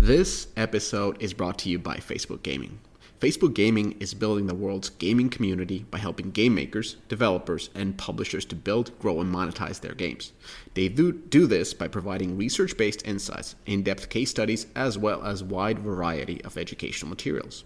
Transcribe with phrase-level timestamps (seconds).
[0.00, 2.78] This episode is brought to you by Facebook Gaming.
[3.20, 8.44] Facebook Gaming is building the world's gaming community by helping game makers, developers, and publishers
[8.44, 10.30] to build, grow, and monetize their games.
[10.74, 15.20] They do, do this by providing research based insights, in depth case studies, as well
[15.24, 17.64] as wide variety of educational materials.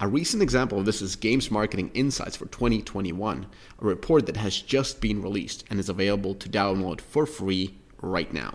[0.00, 3.44] A recent example of this is Games Marketing Insights for 2021,
[3.78, 8.32] a report that has just been released and is available to download for free right
[8.32, 8.54] now.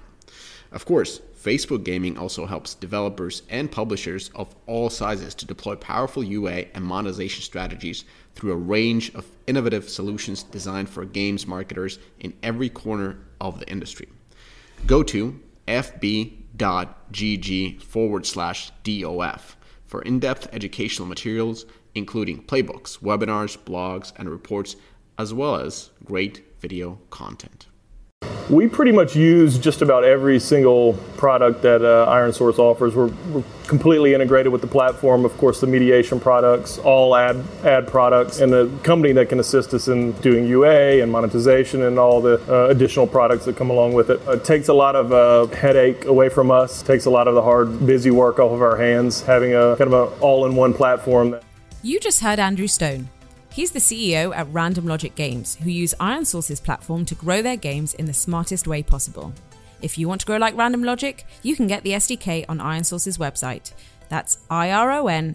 [0.72, 6.24] Of course, Facebook Gaming also helps developers and publishers of all sizes to deploy powerful
[6.24, 12.34] UA and monetization strategies through a range of innovative solutions designed for games marketers in
[12.44, 14.10] every corner of the industry.
[14.86, 16.62] Go to fb.gg
[17.82, 24.76] forward slash DOF for in depth educational materials, including playbooks, webinars, blogs, and reports,
[25.18, 27.66] as well as great video content.
[28.50, 32.96] We pretty much use just about every single product that uh, Iron Source offers.
[32.96, 35.24] We're, we're, completely integrated with the platform.
[35.24, 39.76] Of course, the mediation products, all ad ad products, and the company that can assist
[39.76, 43.94] us in doing UA and monetization and all the uh, additional products that come along
[43.94, 44.20] with it.
[44.28, 46.82] It takes a lot of uh, headache away from us.
[46.82, 49.22] Takes a lot of the hard, busy work off of our hands.
[49.22, 51.36] Having a kind of an all-in-one platform.
[51.84, 53.10] You just heard Andrew Stone.
[53.52, 57.58] He's the CEO at Random Logic Games, who use Iron Source's platform to grow their
[57.58, 59.34] games in the smartest way possible.
[59.82, 62.84] If you want to grow like Random Logic, you can get the SDK on Iron
[62.84, 63.74] Source's website.
[64.08, 65.34] That's ironsrc.com.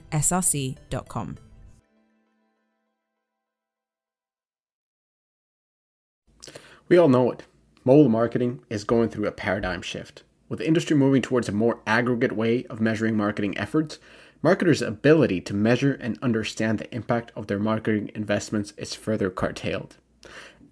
[6.87, 7.43] We all know it.
[7.85, 10.23] Mobile marketing is going through a paradigm shift.
[10.49, 13.99] With the industry moving towards a more aggregate way of measuring marketing efforts,
[14.45, 19.97] Marketers' ability to measure and understand the impact of their marketing investments is further curtailed.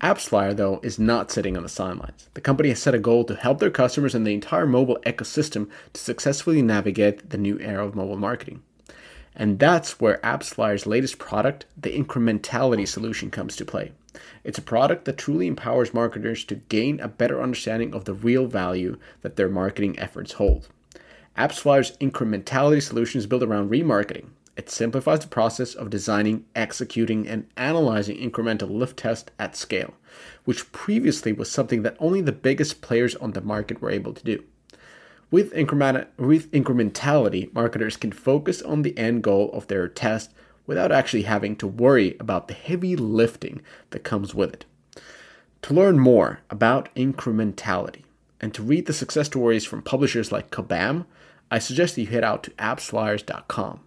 [0.03, 2.29] AppsFlyer, though, is not sitting on the sidelines.
[2.35, 5.71] The company has set a goal to help their customers and the entire mobile ecosystem
[5.95, 8.63] to successfully navigate the new era of mobile marketing.
[9.35, 13.93] And that's where AppsFlyer's latest product, the Incrementality solution, comes to play.
[14.45, 18.45] It's a product that truly empowers marketers to gain a better understanding of the real
[18.45, 20.69] value that their marketing efforts hold.
[21.37, 24.27] AppsFlyer's incrementality solution is built around remarketing.
[24.55, 29.95] It simplifies the process of designing, executing, and analyzing incremental lift tests at scale,
[30.45, 34.25] which previously was something that only the biggest players on the market were able to
[34.25, 34.45] do.
[35.31, 40.31] With, increment- with incrementality, marketers can focus on the end goal of their test
[40.67, 44.67] without actually having to worry about the heavy lifting that comes with it.
[45.63, 48.03] To learn more about incrementality
[48.41, 51.07] and to read the success stories from publishers like Kabam,
[51.53, 53.81] I suggest that you head out to appsflyers.com.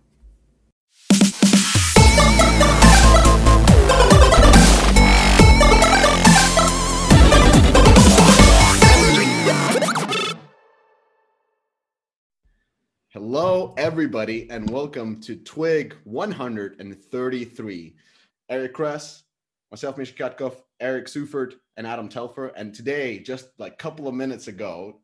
[13.10, 17.96] Hello, everybody, and welcome to Twig 133.
[18.48, 19.24] Eric Kress,
[19.72, 22.50] myself, Misha Katkov, Eric Seufert, and Adam Telfer.
[22.50, 25.00] And today, just like a couple of minutes ago,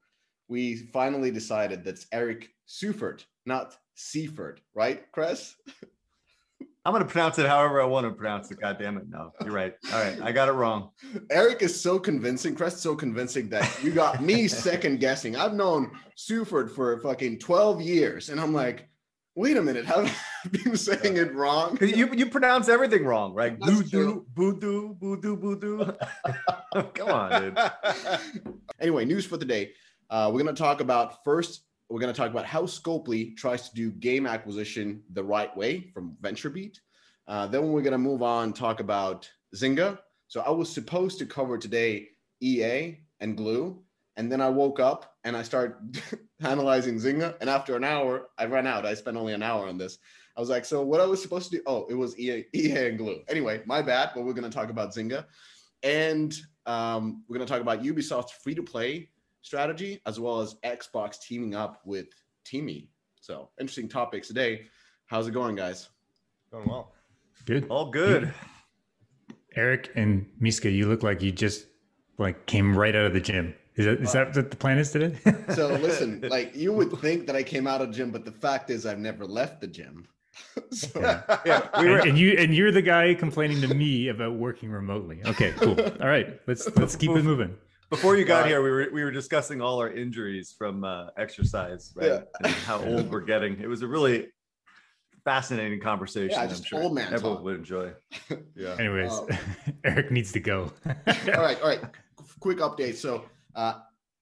[0.52, 5.56] we finally decided that's Eric Seufert, not Seaford, right, Chris?
[6.84, 8.60] I'm to pronounce it however I want to pronounce it.
[8.60, 9.04] God damn it.
[9.08, 9.76] No, you're right.
[9.94, 10.20] All right.
[10.22, 10.90] I got it wrong.
[11.30, 12.56] Eric is so convincing.
[12.56, 15.36] Chris so convincing that you got me second guessing.
[15.36, 18.30] I've known Suford for fucking 12 years.
[18.30, 18.90] And I'm like,
[19.36, 19.86] wait a minute.
[19.86, 20.08] Have
[20.44, 21.78] I been saying it wrong?
[21.80, 23.56] You, you pronounce everything wrong, right?
[23.60, 25.86] Voodoo, voodoo, voodoo, voodoo.
[26.96, 27.60] Come on, dude.
[28.80, 29.72] anyway, news for the day.
[30.12, 33.70] Uh, we're going to talk about first, we're going to talk about how Scopely tries
[33.70, 36.80] to do game acquisition the right way from VentureBeat.
[37.30, 39.98] Uh, then we're going to move on talk about Zynga.
[40.28, 42.10] So I was supposed to cover today
[42.42, 43.82] EA and Glu,
[44.18, 46.02] and then I woke up and I started
[46.42, 47.36] analyzing Zynga.
[47.40, 48.86] And after an hour, I ran out.
[48.86, 49.98] I spent only an hour on this.
[50.36, 51.64] I was like, so what I was supposed to do?
[51.66, 53.22] Oh, it was EA, EA and Glu.
[53.30, 54.12] Anyway, my bad.
[54.14, 55.24] But we're going to talk about Zynga,
[55.84, 59.10] and um, we're going to talk about Ubisoft's free to play
[59.42, 62.08] strategy, as well as Xbox teaming up with
[62.46, 62.88] TiMi.
[63.20, 64.64] So interesting topics today.
[65.06, 65.90] How's it going, guys?
[66.52, 66.94] Going well.
[67.46, 67.68] Good.
[67.70, 68.34] All good.
[69.56, 71.66] Eric and Miska, you look like you just
[72.18, 73.54] like came right out of the gym.
[73.76, 75.18] Is that is that what the plan is today?
[75.56, 78.70] so listen, like you would think that I came out of gym, but the fact
[78.70, 80.08] is I've never left the gym.
[80.72, 81.40] so, yeah.
[81.46, 81.82] yeah.
[81.82, 85.22] We were, and, and, you and you're the guy complaining to me about working remotely.
[85.26, 85.80] Okay, cool.
[85.80, 87.56] All right, let's let's keep it moving.
[87.92, 91.08] Before you got uh, here, we were we were discussing all our injuries from uh,
[91.18, 92.08] exercise, right?
[92.08, 92.22] Yeah.
[92.42, 93.60] And how old we're getting.
[93.60, 94.30] It was a really
[95.26, 96.30] fascinating conversation.
[96.32, 97.44] Yeah, just I'm sure old man everyone talk.
[97.44, 97.92] would enjoy.
[98.56, 98.78] yeah.
[98.80, 99.28] Anyways, um,
[99.84, 100.72] Eric needs to go.
[100.88, 100.94] all
[101.44, 101.82] right, all right.
[102.40, 102.96] Quick update.
[102.96, 103.80] So, uh,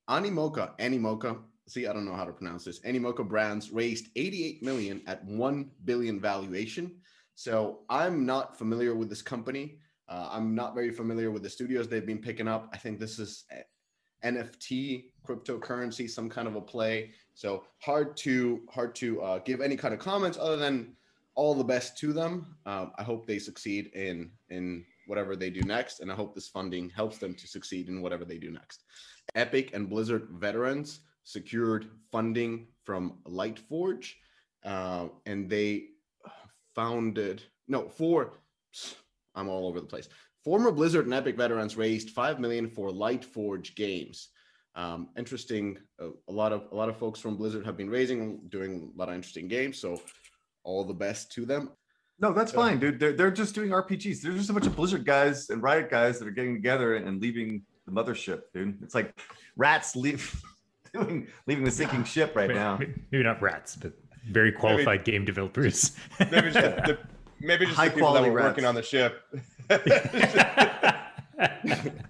[0.09, 1.37] Animoca, Animoca,
[1.67, 2.79] see, I don't know how to pronounce this.
[2.79, 6.95] Animoca Brands raised 88 million at 1 billion valuation.
[7.35, 9.77] So I'm not familiar with this company.
[10.09, 12.69] Uh, I'm not very familiar with the studios they've been picking up.
[12.73, 13.45] I think this is
[14.23, 17.11] NFT cryptocurrency, some kind of a play.
[17.35, 20.95] So hard to hard to uh, give any kind of comments other than
[21.35, 22.55] all the best to them.
[22.65, 26.47] Um, I hope they succeed in in whatever they do next, and I hope this
[26.47, 28.83] funding helps them to succeed in whatever they do next.
[29.35, 34.13] Epic and Blizzard veterans secured funding from Lightforge,
[34.65, 35.89] uh, and they
[36.73, 38.39] founded no for
[39.39, 40.09] I'm all over the place.
[40.43, 44.29] Former Blizzard and Epic veterans raised five million for Lightforge Games.
[44.75, 45.77] Um, interesting.
[46.01, 48.97] Uh, a lot of a lot of folks from Blizzard have been raising, doing a
[48.97, 49.79] lot of interesting games.
[49.79, 50.01] So,
[50.63, 51.71] all the best to them.
[52.21, 52.99] No, that's fine, dude.
[52.99, 54.21] They're, they're just doing RPGs.
[54.21, 57.21] There's just a bunch of Blizzard guys and Riot guys that are getting together and
[57.21, 58.77] leaving the mothership, dude.
[58.83, 59.17] It's like
[59.55, 60.41] rats leave,
[60.93, 62.77] doing, leaving the sinking ship right now.
[62.77, 63.93] Maybe not rats, but
[64.29, 65.95] very qualified maybe, game developers.
[66.19, 66.55] maybe just,
[66.85, 66.97] the,
[67.41, 68.47] maybe just High the people that were rats.
[68.47, 69.21] working on the ship.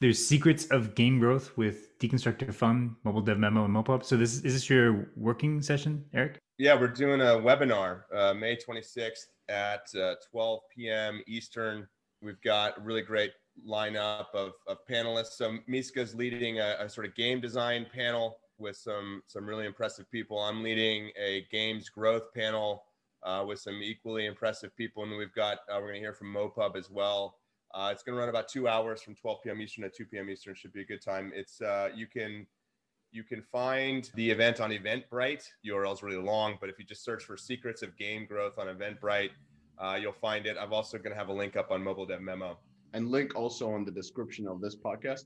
[0.00, 4.02] There's secrets of game growth with Deconstructor Fun, Mobile Dev Memo, and MoPub.
[4.02, 6.38] So this is this your working session, Eric?
[6.56, 11.22] Yeah, we're doing a webinar uh, May 26th at uh, 12 p.m.
[11.26, 11.86] Eastern.
[12.22, 13.32] We've got a really great
[13.68, 15.32] lineup of, of panelists.
[15.32, 20.10] So Miska's leading a, a sort of game design panel with some some really impressive
[20.10, 20.38] people.
[20.38, 22.84] I'm leading a games growth panel
[23.22, 25.02] uh, with some equally impressive people.
[25.02, 27.36] And we've got, uh, we're going to hear from MoPub as well.
[27.72, 29.60] Uh, it's going to run about two hours from 12 p.m.
[29.60, 30.28] Eastern to 2 p.m.
[30.28, 30.54] Eastern.
[30.54, 31.30] Should be a good time.
[31.34, 32.46] It's uh, you can
[33.12, 35.44] you can find the event on Eventbrite.
[35.66, 38.66] URL is really long, but if you just search for secrets of game growth on
[38.66, 39.30] Eventbrite,
[39.78, 40.56] uh, you'll find it.
[40.60, 42.58] I'm also going to have a link up on Mobile Dev Memo.
[42.92, 45.24] And link also on the description of this podcast.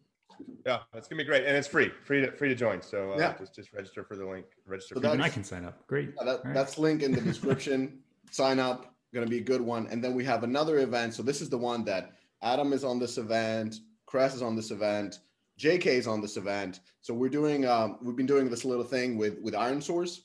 [0.66, 2.80] Yeah, it's gonna be great, and it's free, free to free to join.
[2.80, 3.34] So uh, yeah.
[3.38, 4.46] just just register for the link.
[4.66, 4.96] Register.
[5.00, 5.86] So I can sign up.
[5.86, 6.12] Great.
[6.16, 6.54] Yeah, that, right.
[6.54, 7.98] That's link in the description.
[8.30, 8.94] sign up.
[9.12, 9.86] Going to be a good one.
[9.92, 11.14] And then we have another event.
[11.14, 13.76] So this is the one that Adam is on this event.
[14.06, 15.20] Cress is on this event.
[15.58, 16.80] JK is on this event.
[17.00, 17.64] So we're doing.
[17.66, 20.22] Um, we've been doing this little thing with with Iron Source.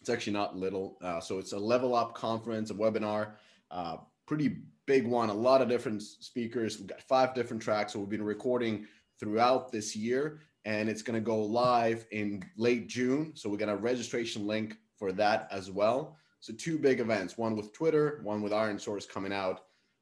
[0.00, 0.98] It's actually not little.
[1.00, 3.34] Uh, so it's a level up conference, a webinar.
[3.70, 5.30] Uh, pretty big one.
[5.30, 6.78] A lot of different speakers.
[6.78, 7.92] We've got five different tracks.
[7.92, 8.86] So we've been recording
[9.22, 13.32] throughout this year and it's going to go live in late June.
[13.34, 16.16] So we're going to registration link for that as well.
[16.40, 19.60] So two big events, one with Twitter, one with Iron Source coming out.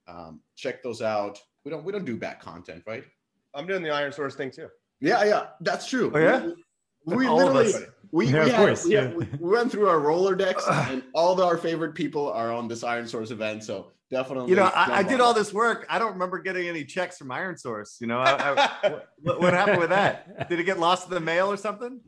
[0.09, 1.39] Um, check those out.
[1.65, 3.05] We don't we don't do bad content, right?
[3.55, 4.69] I'm doing the Iron Source thing too.
[5.01, 6.11] Yeah, yeah, that's true.
[6.15, 6.51] Oh yeah.
[7.05, 7.73] We, we literally
[8.13, 9.13] we, yeah, we, had, we, yeah.
[9.15, 12.83] we, went through our roller decks, and all of our favorite people are on this
[12.83, 13.65] Iron Source event.
[13.65, 14.51] So definitely.
[14.51, 15.87] You know, I, I did all this work.
[15.89, 17.99] I don't remember getting any checks from Iron Source.
[18.01, 20.49] You know, I, I, what, what, happened with that?
[20.49, 22.01] Did it get lost in the mail or something?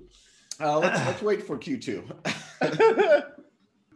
[0.60, 2.04] Uh, let's let's wait for Q two.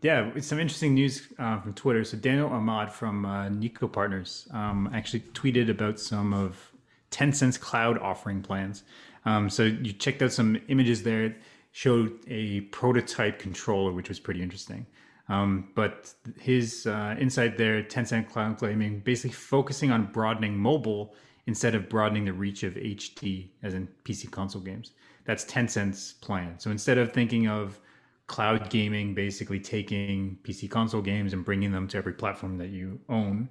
[0.03, 2.05] yeah, it's some interesting news uh, from Twitter.
[2.05, 6.73] So Daniel Ahmad from uh, Niko Partners um, actually tweeted about some of
[7.11, 8.85] Tencent's cloud offering plans.
[9.25, 11.37] Um, so you checked out some images there.
[11.73, 14.87] Showed a prototype controller, which was pretty interesting.
[15.29, 21.15] Um, but his uh, insight there, Tencent Cloud Gaming, basically focusing on broadening mobile
[21.47, 24.93] instead of broadening the reach of HD, as in PC console games.
[25.25, 26.59] That's Tencent's plan.
[26.59, 27.81] So instead of thinking of
[28.27, 32.99] cloud gaming basically taking PC console games and bringing them to every platform that you
[33.09, 33.49] own,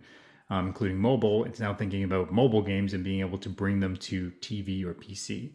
[0.49, 3.95] um, including mobile, it's now thinking about mobile games and being able to bring them
[3.97, 5.51] to TV or PC.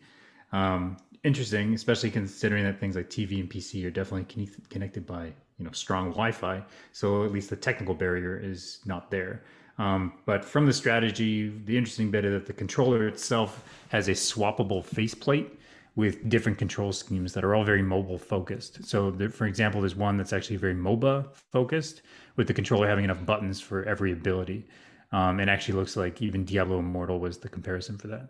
[0.52, 5.66] Um, interesting, especially considering that things like TV and PC are definitely connected by you
[5.66, 6.62] know strong Wi-Fi,
[6.92, 9.42] so at least the technical barrier is not there.
[9.78, 14.12] Um, but from the strategy, the interesting bit is that the controller itself has a
[14.12, 15.58] swappable faceplate
[15.96, 18.84] with different control schemes that are all very mobile focused.
[18.84, 22.02] So, there, for example, there's one that's actually very MOBA focused,
[22.36, 24.66] with the controller having enough buttons for every ability.
[25.12, 28.28] Um, and actually looks like even Diablo Immortal was the comparison for that.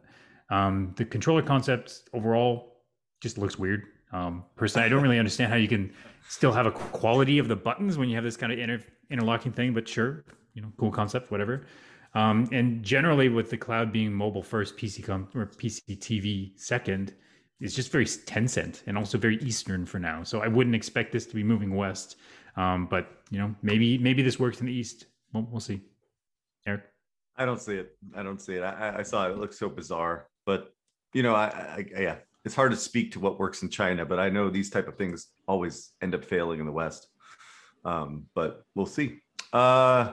[0.48, 2.78] Um, the controller concept overall
[3.20, 3.84] just looks weird.
[4.12, 5.92] Um, personally, I don't really understand how you can
[6.28, 9.52] still have a quality of the buttons when you have this kind of inter- interlocking
[9.52, 10.24] thing, but sure,
[10.54, 11.66] you know, cool concept, whatever.
[12.14, 17.14] Um, and generally, with the cloud being mobile first, PC com- or PC TV second,
[17.60, 20.22] it's just very Tencent and also very Eastern for now.
[20.24, 22.16] So I wouldn't expect this to be moving west.
[22.56, 25.06] Um, but you know, maybe maybe this works in the East.
[25.32, 25.80] Well, we'll see.
[26.66, 26.82] Eric,
[27.36, 27.96] I don't see it.
[28.14, 28.62] I don't see it.
[28.62, 29.32] I, I saw it.
[29.32, 30.26] It looks so bizarre.
[30.46, 30.74] But
[31.14, 31.46] you know, I,
[31.96, 34.70] I yeah, it's hard to speak to what works in China, but I know these
[34.70, 37.08] type of things always end up failing in the West.
[37.84, 39.18] Um, but we'll see.
[39.52, 40.12] Uh,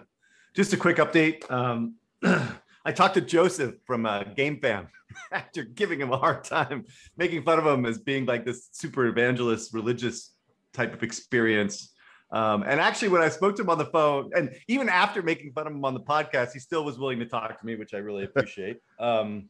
[0.55, 1.49] just a quick update.
[1.51, 4.87] Um, I talked to Joseph from uh, Game Fam
[5.31, 6.85] after giving him a hard time,
[7.17, 10.33] making fun of him as being like this super evangelist, religious
[10.73, 11.93] type of experience.
[12.31, 15.53] Um, and actually, when I spoke to him on the phone, and even after making
[15.53, 17.93] fun of him on the podcast, he still was willing to talk to me, which
[17.93, 18.77] I really appreciate.
[18.99, 19.49] Um,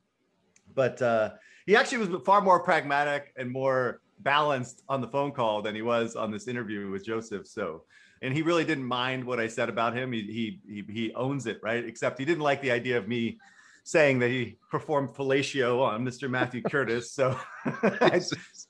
[0.75, 1.31] but uh,
[1.67, 5.83] he actually was far more pragmatic and more balanced on the phone call than he
[5.83, 7.45] was on this interview with Joseph.
[7.45, 7.83] So,
[8.21, 10.11] and he really didn't mind what I said about him.
[10.11, 11.85] He he he, he owns it, right?
[11.85, 13.37] Except he didn't like the idea of me
[13.83, 16.29] saying that he performed fellatio on Mr.
[16.29, 17.13] Matthew Curtis.
[17.13, 18.21] So I,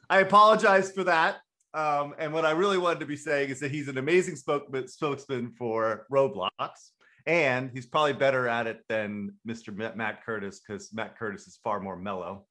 [0.10, 1.38] I apologize for that.
[1.74, 4.88] Um, and what I really wanted to be saying is that he's an amazing spokesman,
[4.88, 6.92] spokesman for Roblox.
[7.26, 9.96] And he's probably better at it than Mr.
[9.96, 12.46] Matt Curtis because Matt Curtis is far more mellow.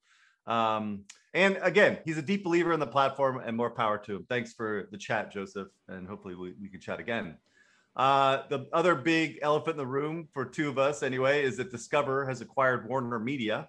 [0.47, 4.25] Um, and again, he's a deep believer in the platform and more power to him.
[4.27, 5.67] Thanks for the chat, Joseph.
[5.87, 7.35] And hopefully we, we can chat again.
[7.95, 11.69] Uh, the other big elephant in the room for two of us, anyway, is that
[11.69, 13.67] Discover has acquired Warner Media.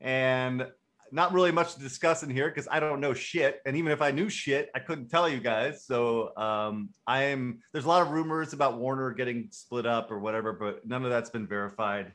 [0.00, 0.66] And
[1.12, 3.60] not really much to discuss in here because I don't know shit.
[3.66, 5.84] And even if I knew shit, I couldn't tell you guys.
[5.84, 7.60] So um, I am.
[7.72, 11.10] There's a lot of rumors about Warner getting split up or whatever, but none of
[11.10, 12.12] that's been verified.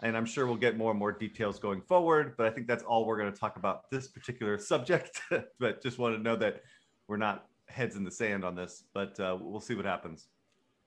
[0.00, 2.34] And I'm sure we'll get more and more details going forward.
[2.36, 5.20] But I think that's all we're going to talk about this particular subject.
[5.58, 6.62] but just want to know that
[7.08, 8.84] we're not heads in the sand on this.
[8.94, 10.28] But uh, we'll see what happens.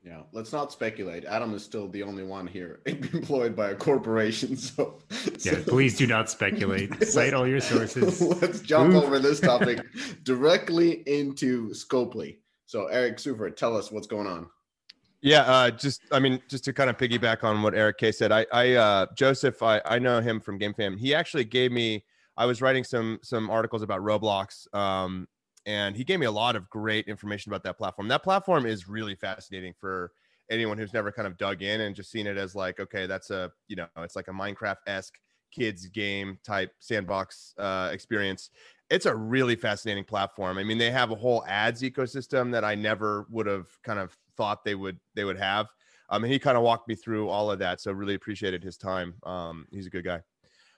[0.03, 1.25] Yeah, let's not speculate.
[1.25, 4.57] Adam is still the only one here employed by a corporation.
[4.57, 4.99] So,
[5.41, 7.03] yeah, so, please do not speculate.
[7.03, 8.19] Cite all your sources.
[8.19, 9.03] Let's jump Oof.
[9.03, 9.85] over this topic
[10.23, 12.37] directly into Scopely.
[12.65, 14.47] So, Eric Seufert, tell us what's going on.
[15.21, 18.31] Yeah, uh, just I mean, just to kind of piggyback on what Eric K said,
[18.31, 20.97] I, I uh, Joseph, I, I know him from Game Fam.
[20.97, 22.03] He actually gave me.
[22.37, 25.27] I was writing some some articles about Roblox, um,
[25.67, 28.07] and he gave me a lot of great information about that platform.
[28.07, 30.11] That platform is really fascinating for
[30.49, 33.29] anyone who's never kind of dug in and just seen it as like, okay, that's
[33.29, 35.13] a you know, it's like a Minecraft esque
[35.51, 38.49] kids game type sandbox uh, experience.
[38.89, 40.57] It's a really fascinating platform.
[40.57, 44.17] I mean, they have a whole ads ecosystem that I never would have kind of
[44.37, 45.67] thought they would they would have.
[46.09, 47.79] Um, and he kind of walked me through all of that.
[47.79, 49.13] So really appreciated his time.
[49.23, 50.21] Um, he's a good guy.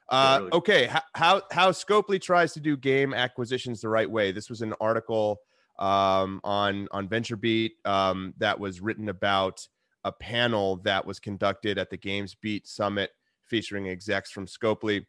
[0.10, 4.32] Uh, okay, how how Scopely tries to do game acquisitions the right way.
[4.32, 5.40] This was an article
[5.80, 9.66] um, on on VentureBeat um, that was written about
[10.04, 13.12] a panel that was conducted at the Games Beat Summit
[13.46, 15.06] featuring execs from Scopely.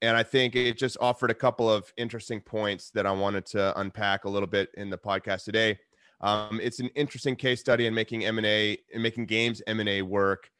[0.00, 3.78] And I think it just offered a couple of interesting points that I wanted to
[3.78, 5.78] unpack a little bit in the podcast today.
[6.20, 10.50] Um, it's an interesting case study in making M&A and making games M&A work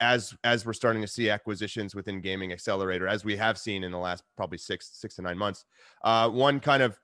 [0.00, 3.90] as as we're starting to see acquisitions within gaming accelerator as we have seen in
[3.90, 5.64] the last probably six six to nine months.
[6.04, 6.98] Uh, one kind of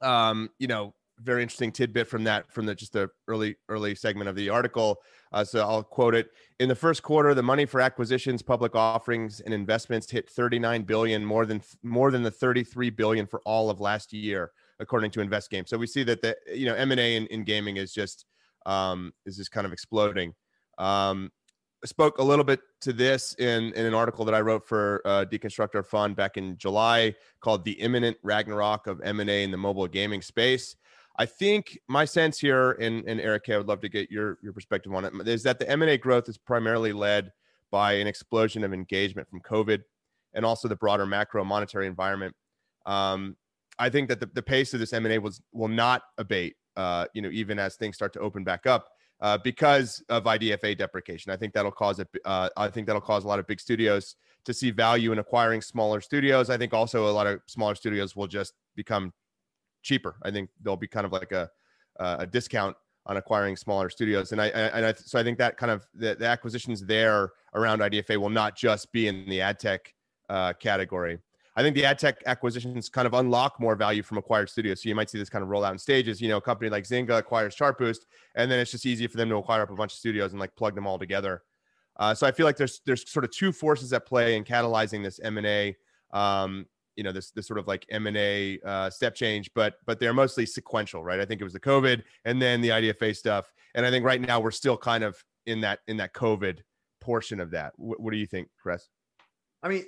[0.00, 4.28] um, you know very interesting tidbit from that from the just the early early segment
[4.28, 4.98] of the article
[5.32, 6.30] uh, so i'll quote it.
[6.60, 11.24] In the first quarter the money for acquisitions public offerings and investments hit 39 billion
[11.24, 15.68] more than more than the 33 billion for all of last year according to investgame
[15.68, 18.24] so we see that the you know m&a in, in gaming is just
[18.66, 20.34] um, is just kind of exploding
[20.78, 21.30] um,
[21.84, 25.24] spoke a little bit to this in, in an article that I wrote for uh,
[25.30, 30.22] Deconstructor Fund back in July called "The Imminent Ragnarok of M&A in the Mobile Gaming
[30.22, 30.76] Space."
[31.20, 34.52] I think my sense here, and, and Eric, I would love to get your your
[34.52, 37.32] perspective on it, is that the M&A growth is primarily led
[37.70, 39.82] by an explosion of engagement from COVID
[40.34, 42.34] and also the broader macro monetary environment.
[42.86, 43.36] Um,
[43.78, 47.22] I think that the, the pace of this M&A was will not abate, uh, you
[47.22, 48.88] know, even as things start to open back up
[49.20, 51.32] uh, because of IDFA deprecation.
[51.32, 52.08] I think that'll cause it.
[52.24, 55.60] Uh, I think that'll cause a lot of big studios to see value in acquiring
[55.60, 56.50] smaller studios.
[56.50, 59.12] I think also a lot of smaller studios will just become
[59.82, 60.16] cheaper.
[60.22, 61.50] I think there'll be kind of like a
[62.00, 65.72] a discount on acquiring smaller studios, and I and I so I think that kind
[65.72, 69.92] of the, the acquisitions there around IDFA will not just be in the ad tech
[70.28, 71.18] uh, category.
[71.58, 74.80] I think the ad tech acquisitions kind of unlock more value from acquired studios.
[74.80, 76.20] So you might see this kind of roll out in stages.
[76.20, 79.28] You know, a company like Zynga acquires Chartboost, and then it's just easy for them
[79.30, 81.42] to acquire up a bunch of studios and like plug them all together.
[81.96, 85.02] Uh, so I feel like there's there's sort of two forces at play in catalyzing
[85.02, 85.76] this M and A.
[86.12, 89.78] Um, you know, this this sort of like M and A uh, step change, but
[89.84, 91.18] but they're mostly sequential, right?
[91.18, 94.20] I think it was the COVID and then the IDFA stuff, and I think right
[94.20, 96.60] now we're still kind of in that in that COVID
[97.00, 97.72] portion of that.
[97.78, 98.86] W- what do you think, Chris?
[99.60, 99.84] I mean,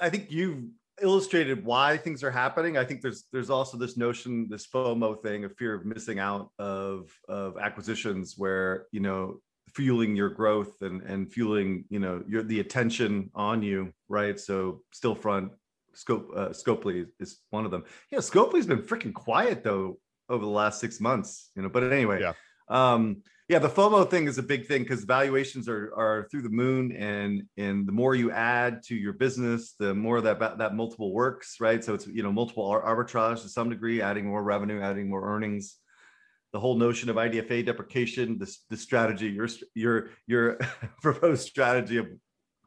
[0.00, 0.70] I think you
[1.02, 2.76] illustrated why things are happening.
[2.76, 6.50] I think there's there's also this notion, this FOMO thing, of fear of missing out
[6.58, 9.40] of of acquisitions, where you know
[9.74, 14.38] fueling your growth and and fueling you know your the attention on you, right?
[14.38, 15.52] So still front
[15.98, 17.84] Scope uh, Scopely is one of them.
[18.10, 21.68] Yeah, Scopely's been freaking quiet though over the last six months, you know.
[21.68, 22.32] But anyway, yeah.
[22.68, 26.50] Um, Yeah, the FOMO thing is a big thing because valuations are are through the
[26.50, 31.14] moon, and and the more you add to your business, the more that that multiple
[31.14, 31.82] works, right?
[31.82, 35.76] So it's you know multiple arbitrage to some degree, adding more revenue, adding more earnings.
[36.52, 40.58] The whole notion of IDFA deprecation, this the strategy, your your your
[41.02, 42.06] proposed strategy of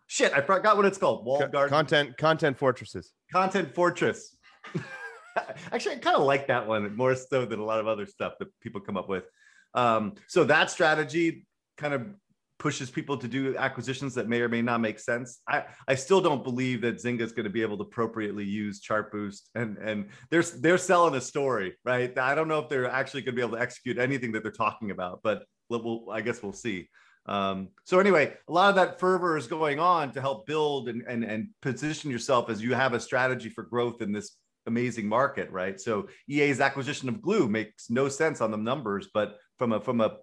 [0.08, 1.26] shit, I forgot what it's called.
[1.28, 3.12] Walled garden content content fortresses.
[3.32, 4.36] Content fortress.
[5.72, 8.34] Actually, I kind of like that one more so than a lot of other stuff
[8.40, 9.26] that people come up with.
[9.74, 11.46] Um, so that strategy
[11.78, 12.08] kind of
[12.62, 15.42] pushes people to do acquisitions that may or may not make sense.
[15.48, 18.80] I, I still don't believe that Zynga is going to be able to appropriately use
[18.80, 22.16] Chartboost and and they're they're selling a story, right?
[22.18, 24.52] I don't know if they're actually going to be able to execute anything that they're
[24.52, 26.88] talking about, but we'll, I guess we'll see.
[27.26, 31.04] Um, so anyway, a lot of that fervor is going on to help build and,
[31.08, 34.38] and and position yourself as you have a strategy for growth in this
[34.68, 35.80] amazing market, right?
[35.80, 40.02] So EA's acquisition of Glu makes no sense on the numbers, but from a from
[40.02, 40.18] a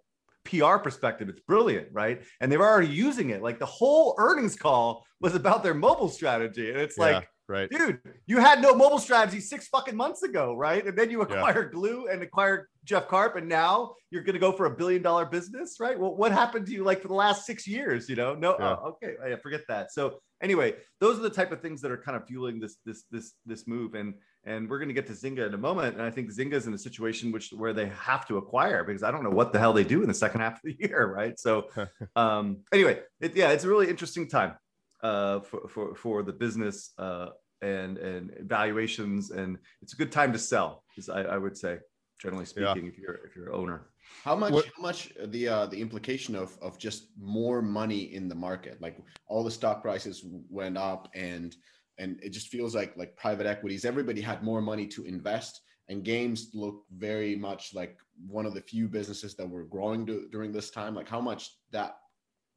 [0.45, 2.25] PR perspective, it's brilliant, right?
[2.41, 3.41] And they're already using it.
[3.41, 7.71] Like the whole earnings call was about their mobile strategy, and it's Yeah, like, right.
[7.71, 10.85] dude, you had no mobile strategy six fucking months ago, right?
[10.85, 11.27] And then you Yeah.
[11.27, 15.03] acquired Glu and acquired Jeff Carp, and now you're going to go for a billion
[15.03, 15.97] dollar business, right?
[15.97, 18.09] Well, what happened to you like for the last six years?
[18.09, 18.75] You know, no, Yeah.
[18.83, 19.93] oh, okay, I forget that.
[19.93, 23.05] So anyway, those are the type of things that are kind of fueling this this
[23.13, 24.15] this this move, and
[24.45, 25.95] and we're going to get to Zynga in a moment.
[25.97, 29.11] And I think Zynga's in a situation which where they have to acquire because I
[29.11, 31.39] don't know what the hell they do in the second half of the year, right?
[31.39, 31.69] So
[32.17, 34.55] um, anyway, it, yeah, it's a really interesting time
[35.03, 37.29] uh, for, for for the business uh,
[37.63, 40.85] and and valuations, and it's a good time to sell.
[40.97, 41.79] Is I, I would say,
[42.21, 42.73] generally Yeah.
[42.73, 43.91] speaking, if you're if you're an owner.
[44.25, 44.53] How much?
[44.53, 48.81] What- How much the uh, the implication of of just more money in the market?
[48.81, 51.55] Like all the stock prices went up, and
[51.99, 53.85] and it just feels like like private equities.
[53.85, 58.61] Everybody had more money to invest, and games look very much like one of the
[58.61, 60.95] few businesses that were growing du- during this time.
[60.95, 61.97] Like how much that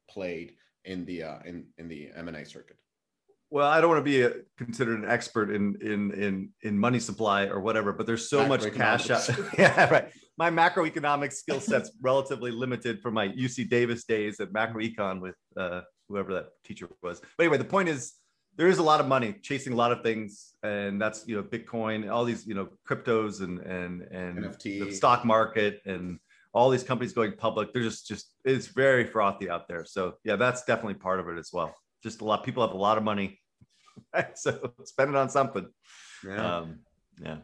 [0.08, 2.76] played in the uh, in in the M and A circuit.
[3.50, 6.98] Well, I don't want to be a, considered an expert in in in in money
[6.98, 9.28] supply or whatever, but there's so much cash out.
[9.58, 10.08] Yeah, right.
[10.38, 15.82] My macroeconomic skill set's relatively limited from my UC Davis days at macroecon with uh,
[16.08, 17.20] whoever that teacher was.
[17.36, 18.14] But anyway, the point is
[18.56, 21.42] there is a lot of money chasing a lot of things, and that's you know
[21.42, 24.84] Bitcoin, all these you know cryptos and and and NFT.
[24.84, 26.18] the stock market and
[26.52, 27.72] all these companies going public.
[27.72, 29.84] They're just just it's very frothy out there.
[29.84, 31.74] So yeah, that's definitely part of it as well.
[32.02, 33.40] Just a lot people have a lot of money,
[34.34, 35.68] so spend it on something.
[36.24, 36.58] Yeah.
[36.58, 36.80] Um,
[37.20, 37.36] yeah.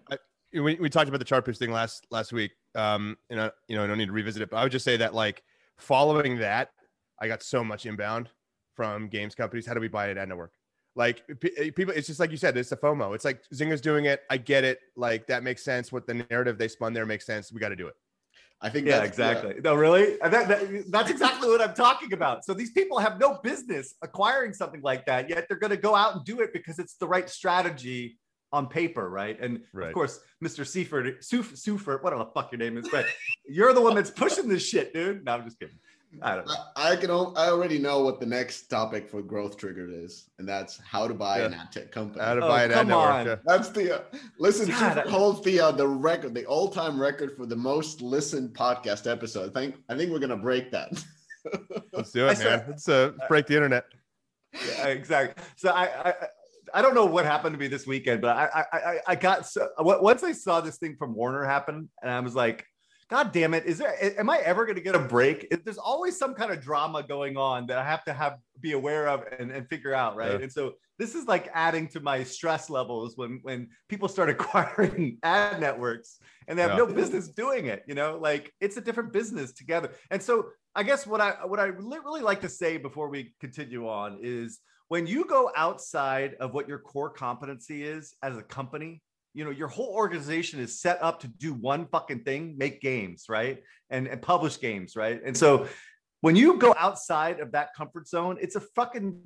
[0.52, 3.76] we, we talked about the chart boost thing last last week um and I, you
[3.76, 5.42] know i don't need to revisit it but i would just say that like
[5.76, 6.70] following that
[7.20, 8.30] i got so much inbound
[8.74, 10.52] from games companies how do we buy it at ad network
[10.98, 11.22] like
[11.56, 14.22] eh, people it's just like you said it's the fomo it's like Zynga's doing it
[14.28, 17.52] i get it like that makes sense what the narrative they spun there makes sense
[17.52, 17.94] we got to do it
[18.60, 19.60] I think Yeah, that's the- exactly.
[19.62, 20.16] No, really?
[20.20, 22.44] That, that- that's exactly what I'm talking about.
[22.44, 25.94] So these people have no business acquiring something like that, yet they're going to go
[25.94, 28.18] out and do it because it's the right strategy
[28.52, 29.38] on paper, right?
[29.40, 29.86] And Right.
[29.86, 30.66] of course, Mr.
[30.66, 33.06] Seifert, Suf, Sufert, whatever the fuck your name is, but
[33.46, 35.24] you're the one that's pushing this shit, dude.
[35.24, 35.78] No, I'm just kidding.
[36.22, 36.54] I don't know.
[36.76, 37.10] I I can.
[37.10, 41.06] al- I already know what the next topic for Growth Triggered is, and that's how
[41.06, 42.24] to buy an ad tech company.
[42.24, 43.26] how to Oh, buy it at come network on.
[43.26, 43.36] yeah.
[43.44, 44.02] That's the uh,
[44.38, 44.68] listen.
[44.70, 48.00] God, Super I- holds the uh, the record, the all time record for the most
[48.00, 49.50] listened podcast episode.
[49.50, 50.90] I think I think we're gonna break that.
[51.92, 53.84] let's do it saw- man let's uh break the internet
[54.54, 55.42] Yeah, exactly.
[55.56, 56.14] So I, I
[56.74, 59.46] I don't know what happened to me this weekend, but I I I, I got
[59.46, 62.66] so once I saw this thing from Warner happen, and I was like,
[63.10, 63.64] God damn it!
[63.64, 64.20] Is there?
[64.20, 65.48] Am I ever going to get a break?
[65.64, 69.08] There's always some kind of drama going on that I have to have be aware
[69.08, 70.32] of and, and figure out, right?
[70.32, 70.38] Yeah.
[70.42, 75.18] And so this is like adding to my stress levels when when people start acquiring
[75.22, 76.78] ad networks and they have Yeah.
[76.78, 77.82] no business doing it.
[77.88, 79.90] You know, like it's a different business together.
[80.10, 83.34] And so I guess what I what I really really like to say before we
[83.40, 88.42] continue on is when you go outside of what your core competency is as a
[88.42, 89.02] company,
[89.34, 93.26] you know, your whole organization is set up to do one fucking thing, make games,
[93.28, 93.62] right?
[93.90, 95.20] And and publish games, right?
[95.24, 95.68] And so
[96.20, 99.20] when you go outside of that comfort zone, it's a fucking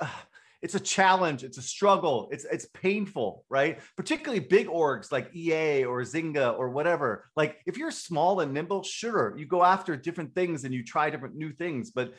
[0.62, 3.80] it's a challenge, it's a struggle, it's it's painful, right?
[3.96, 7.28] Particularly big orgs like EA or Zynga or whatever.
[7.36, 11.10] Like if you're small and nimble, sure, you go after different things and you try
[11.10, 12.14] different new things, but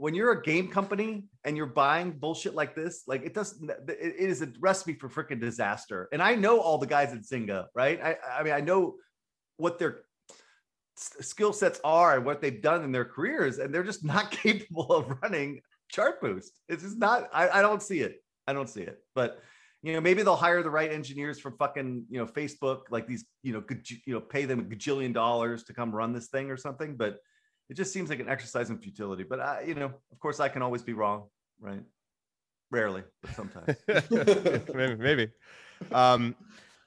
[0.00, 4.14] when you're a game company and you're buying bullshit like this, like it doesn't, it
[4.18, 6.08] is a recipe for freaking disaster.
[6.10, 8.00] And I know all the guys at Zynga, right?
[8.02, 8.94] I, I mean, I know
[9.58, 9.98] what their
[10.96, 14.90] skill sets are and what they've done in their careers, and they're just not capable
[14.90, 15.60] of running
[15.90, 16.58] chart boost.
[16.66, 18.24] It's just not, I, I don't see it.
[18.46, 19.00] I don't see it.
[19.14, 19.42] But
[19.82, 23.26] you know, maybe they'll hire the right engineers from fucking, you know, Facebook, like these,
[23.42, 23.62] you know,
[24.06, 26.96] you know, pay them a gajillion dollars to come run this thing or something.
[26.96, 27.18] But
[27.70, 29.22] it just seems like an exercise in futility.
[29.22, 31.28] But I, you know, of course, I can always be wrong,
[31.60, 31.80] right?
[32.72, 33.76] Rarely, but sometimes.
[34.74, 35.28] maybe, maybe.
[35.92, 36.34] Um,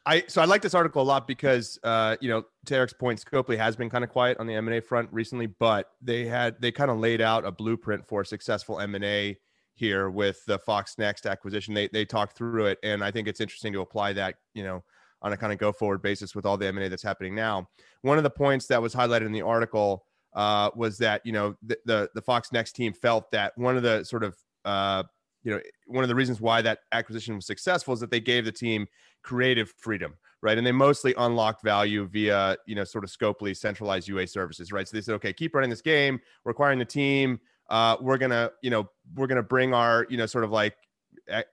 [0.06, 3.24] I so I like this article a lot because uh, you know to Eric's point,
[3.24, 6.26] Scopely has been kind of quiet on the M and A front recently, but they
[6.26, 9.38] had they kind of laid out a blueprint for successful M and A
[9.76, 11.74] here with the Fox Next acquisition.
[11.74, 14.84] They they talked through it, and I think it's interesting to apply that you know
[15.22, 17.34] on a kind of go forward basis with all the M and A that's happening
[17.34, 17.70] now.
[18.02, 21.56] One of the points that was highlighted in the article uh, was that you know
[21.64, 25.04] the, the, the Fox Next team felt that one of the sort of uh,
[25.44, 28.46] you know one of the reasons why that acquisition was successful is that they gave
[28.46, 28.88] the team
[29.24, 30.58] creative freedom right?
[30.58, 34.88] And they mostly unlocked value via you know sort of scopely centralized ua services right?
[34.88, 38.52] So they said okay keep running this game we're acquiring the team uh, we're gonna
[38.62, 40.76] you know we're gonna bring our you know sort of like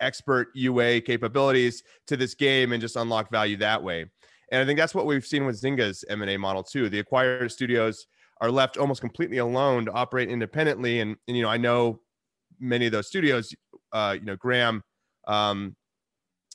[0.00, 4.04] expert ua capabilities to this game and just unlock value that way.
[4.52, 6.88] And i think that's what we've seen with zynga's m&a model too.
[6.88, 8.06] The acquired studios
[8.40, 11.00] are left almost completely alone to operate independently.
[11.00, 12.00] And, and you know i know
[12.58, 13.54] many of those studios
[13.92, 14.82] uh, you know Gram
[15.26, 15.74] um,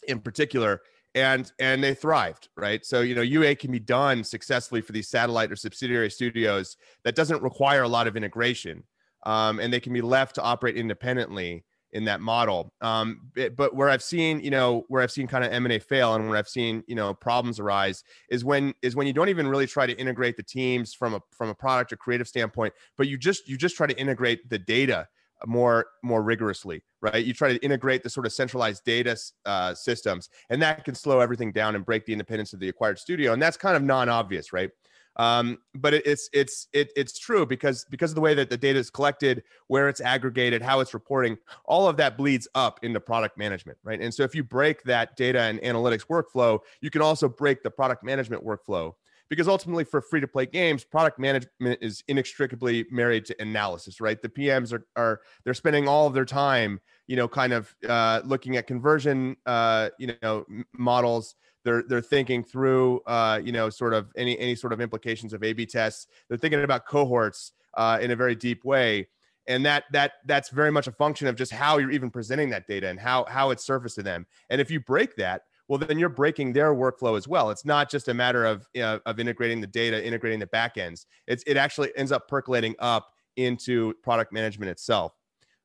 [0.07, 0.81] in particular
[1.15, 2.85] and and they thrived right?
[2.85, 7.15] So you know ua can be done successfully for these satellite or subsidiary studios that
[7.15, 8.83] doesn't require a lot of integration
[9.25, 12.73] um, and they can be left to operate independently in that model.
[12.81, 16.27] Um, but where i've seen you know where i've seen kind of m&a fail and
[16.27, 19.67] where i've seen you know problems arise is when is when you don't even really
[19.67, 23.17] try to integrate the teams from a from a product or creative standpoint but you
[23.17, 25.07] just you just try to integrate the data
[25.45, 27.23] more more rigorously right?
[27.23, 31.19] You try to integrate the sort of centralized data uh, systems and that can slow
[31.19, 34.51] everything down and break the independence of the acquired studio and that's kind of non-obvious
[34.51, 34.71] right
[35.17, 38.57] um, but it, it's it's it, it's true because because of the way that the
[38.57, 42.99] data is collected where it's aggregated how it's reporting all of that bleeds up into
[42.99, 44.01] product management right?
[44.01, 47.71] And so if you break that data and analytics workflow you can also break the
[47.71, 48.93] product management workflow
[49.29, 54.21] because ultimately for free to play games product management is inextricably married to analysis right?
[54.21, 58.21] The pms are, are they're spending all of their time you know kind of uh,
[58.25, 63.93] looking at conversion uh, you know models they're they're thinking through uh, you know sort
[63.93, 66.07] of any any sort of implications of a b tests.
[66.29, 69.09] They're thinking about cohorts uh, in a very deep way.
[69.47, 72.67] And that that that's very much a function of just how you're even presenting that
[72.67, 74.25] data and how how it's surfaced to them.
[74.49, 77.49] And if you break that well then you're breaking their workflow as well.
[77.49, 81.05] It's not just a matter of you know, of integrating the data integrating the backends.
[81.27, 85.13] It's it actually ends up percolating up into product management itself.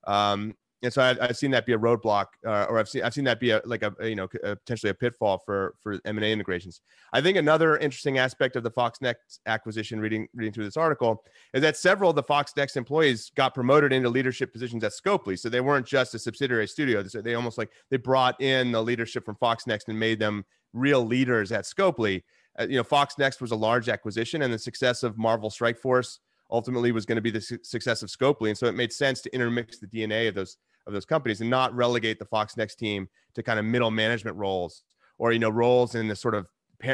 [0.07, 3.13] Um, and so I, have seen that be a roadblock, uh, or I've seen I've
[3.13, 6.17] seen that be a like a you know a, potentially a pitfall for for M
[6.17, 6.81] and A integrations.
[7.13, 11.23] I think another interesting aspect of the Fox Next acquisition, reading reading through this article,
[11.53, 15.39] is that several of the Fox Next employees got promoted into leadership positions at Scopely,
[15.39, 17.03] so they weren't just a subsidiary studio.
[17.03, 21.05] They, almost like they brought in the leadership from Fox Next and made them real
[21.05, 22.23] leaders at Scopely.
[22.59, 25.79] Uh, you know, Fox Next was a large acquisition, and the success of Marvel Strike
[25.79, 28.93] Force ultimately was going to be the su- success of Scopely, and so it made
[28.93, 30.57] sense to intermix the DNA of those
[30.91, 34.37] of those companies and not relegate the Fox Next team to kind of middle management
[34.37, 34.83] roles
[35.19, 36.49] or you know roles in this sort of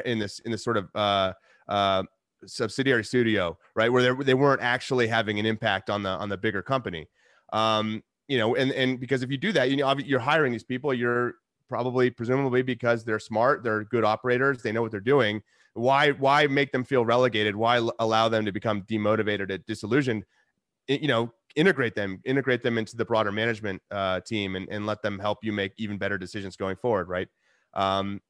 [0.04, 1.32] in this in this sort of uh,
[1.68, 2.02] uh,
[2.44, 6.36] subsidiary studio, right, where they, they weren't actually having an impact on the on the
[6.36, 7.08] bigger company.
[7.52, 10.64] Um, you know, and and because if you do that, you know, you're hiring these
[10.64, 11.34] people, you're
[11.68, 15.42] probably presumably because they're smart, they're good operators, they know what they're doing.
[15.74, 17.54] Why why make them feel relegated?
[17.54, 20.24] Why allow them to become demotivated disillusioned?
[20.88, 25.02] You know, integrate them integrate them into the broader management uh, team and, and let
[25.02, 27.28] them help you make even better decisions going forward right?
[27.74, 28.20] Um,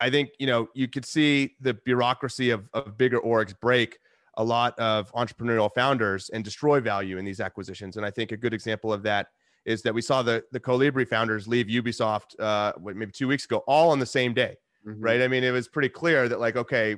[0.00, 3.98] i think you know you could see the bureaucracy of, of bigger orgs break
[4.36, 7.96] a lot of entrepreneurial founders and destroy value in these acquisitions.
[7.96, 9.28] And i think a good example of that
[9.64, 13.58] is that we saw the the Kolibri founders leave ubisoft uh, maybe two weeks ago
[13.66, 15.00] all on the same day mm-hmm.
[15.00, 15.22] right?
[15.22, 16.96] I mean it was pretty clear that like okay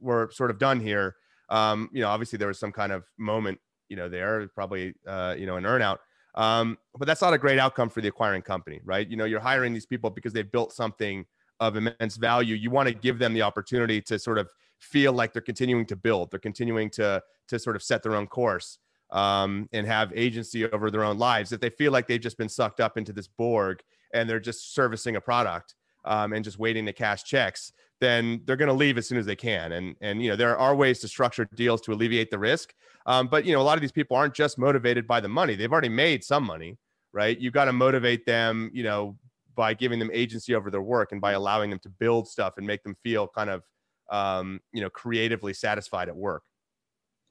[0.00, 1.16] we're sort of done here.
[1.50, 3.60] Um, you know obviously there was some kind of moment
[3.90, 5.98] you know there probably uh, you know an earnout.
[6.36, 9.06] Um, but that's not a great outcome for the acquiring company right?
[9.06, 11.26] You know you're hiring these people because they've built something
[11.58, 12.54] of immense value.
[12.54, 14.48] You want to give them the opportunity to sort of
[14.80, 18.26] feel like they're continuing to build they're continuing to to sort of set their own
[18.26, 18.78] course
[19.10, 22.48] um, and have agency over their own lives if they feel like they've just been
[22.48, 23.80] sucked up into this borg
[24.14, 28.56] and they're just servicing a product um, and just waiting to cash checks then they're
[28.56, 29.72] going to leave as soon as they can.
[29.72, 32.74] And and you know there are ways to structure deals to alleviate the risk.
[33.06, 35.54] Um, but you know a lot of these people aren't just motivated by the money;
[35.54, 36.78] they've already made some money,
[37.12, 37.38] right?
[37.38, 39.16] You've got to motivate them, you know,
[39.54, 42.66] by giving them agency over their work and by allowing them to build stuff and
[42.66, 43.62] make them feel kind of
[44.10, 46.42] um, you know creatively satisfied at work.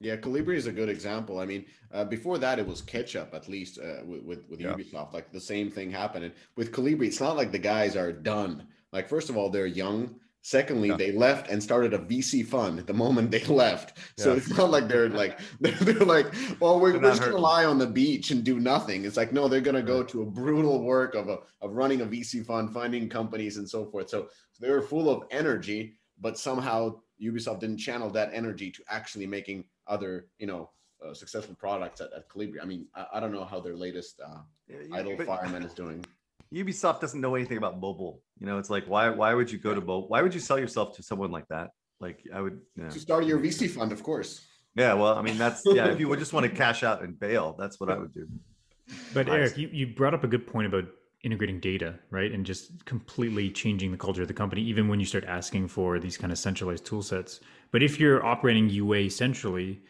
[0.02, 1.38] Yeah, Kolibri is a good example.
[1.38, 4.72] I mean, uh, before that, it was Ketchapp, at least uh, with with, Yeah.
[4.72, 5.12] Ubisoft.
[5.12, 6.24] Like the same thing happened.
[6.24, 8.66] And with Kolibri, it's not like the guys are done.
[8.92, 10.16] Like first of all, they're young.
[10.42, 10.96] Secondly, Yeah.
[10.96, 13.98] they left and started a VC fund the moment they left.
[14.18, 14.38] So Yeah.
[14.38, 17.76] it's not like they're like they're, they're like, well, we're, we're just gonna lie on
[17.78, 19.04] the beach and do nothing.
[19.04, 22.06] It's like no, they're gonna go to a brutal work of a, of running a
[22.06, 24.08] VC fund, finding companies and so forth.
[24.08, 28.82] So, so they were full of energy, but somehow Ubisoft didn't channel that energy to
[28.88, 30.70] actually making other, you know,
[31.04, 32.62] uh, successful products at, at Kolibri.
[32.62, 34.38] I mean, I, I don't know how their latest uh,
[34.92, 36.04] Idle But Fireman is doing.
[36.54, 38.22] Ubisoft doesn't know anything about mobile.
[38.38, 40.08] You know, it's like why why would you go to mobile?
[40.08, 41.70] Why would you sell yourself to someone like that?
[42.00, 42.90] Like I would, you know.
[42.90, 44.46] To start your VC fund, of course.
[44.74, 44.94] yeah.
[44.94, 45.86] Well, I mean, that's yeah.
[45.86, 48.26] If you would just want to cash out and bail, that's what I would do.
[49.14, 49.36] But Nice.
[49.36, 50.86] Eric, you, you brought up a good point about
[51.22, 52.32] integrating data, right?
[52.32, 55.98] And just completely changing the culture of the company, even when you start asking for
[55.98, 57.40] these kind of centralized tool sets.
[57.70, 59.80] But if you're operating UA centrally,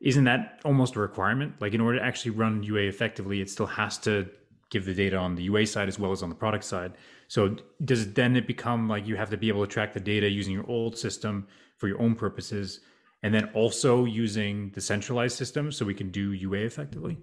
[0.00, 1.54] isn't that almost a requirement?
[1.60, 4.28] Like in order to actually run UA effectively, it still has to
[4.70, 6.92] give the data on the UA side as well as on the product side.
[7.28, 10.00] So does it, then it become like you have to be able to track the
[10.00, 11.46] data using your old system
[11.76, 12.80] for your own purposes
[13.22, 17.18] and then also using the centralized system so we can do UA effectively?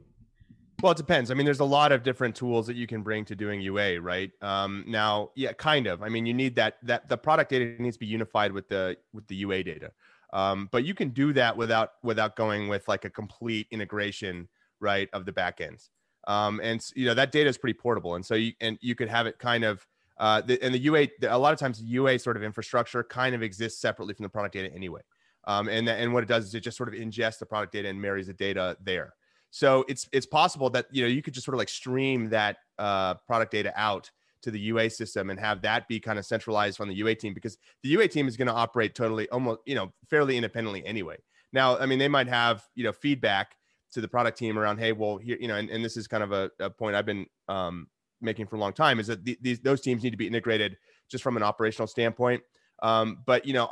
[0.82, 1.32] Well, it depends.
[1.32, 4.02] I mean, there's a lot of different tools that you can bring to doing UA,
[4.02, 4.32] right?
[4.42, 6.04] Um, now, yeah, kind of.
[6.04, 8.98] I mean, you need that that the product data needs to be unified with the
[9.14, 9.92] with the UA data.
[10.34, 14.50] Um, but you can do that without without going with like a complete integration,
[14.82, 15.90] right, of the backends.
[16.28, 19.10] Um, and you know that data is pretty portable, and so you and you could
[19.10, 19.86] have it kind of.
[20.18, 23.04] Uh, the, and the UA, the, a lot of times, the UA sort of infrastructure
[23.04, 25.02] kind of exists separately from the product data anyway.
[25.46, 27.90] Um, and and what it does is it just sort of ingests the product data
[27.90, 29.14] and marries the data there.
[29.56, 32.58] So it's it's possible that you know you could just sort of like stream that
[32.78, 36.82] uh, product data out to the UA system and have that be kind of centralized
[36.82, 39.74] on the UA team because the UA team is going to operate totally almost you
[39.74, 41.15] know fairly independently anyway.
[41.54, 43.56] Now, I mean, they might have you know feedback
[43.94, 46.22] to the product team around, hey, well, here you know, and, and this is kind
[46.22, 47.88] of a, a point I've been um,
[48.20, 50.76] making for a long time is that the, these those teams need to be integrated
[51.10, 52.44] just from an operational standpoint.
[52.84, 53.70] Um, but you know,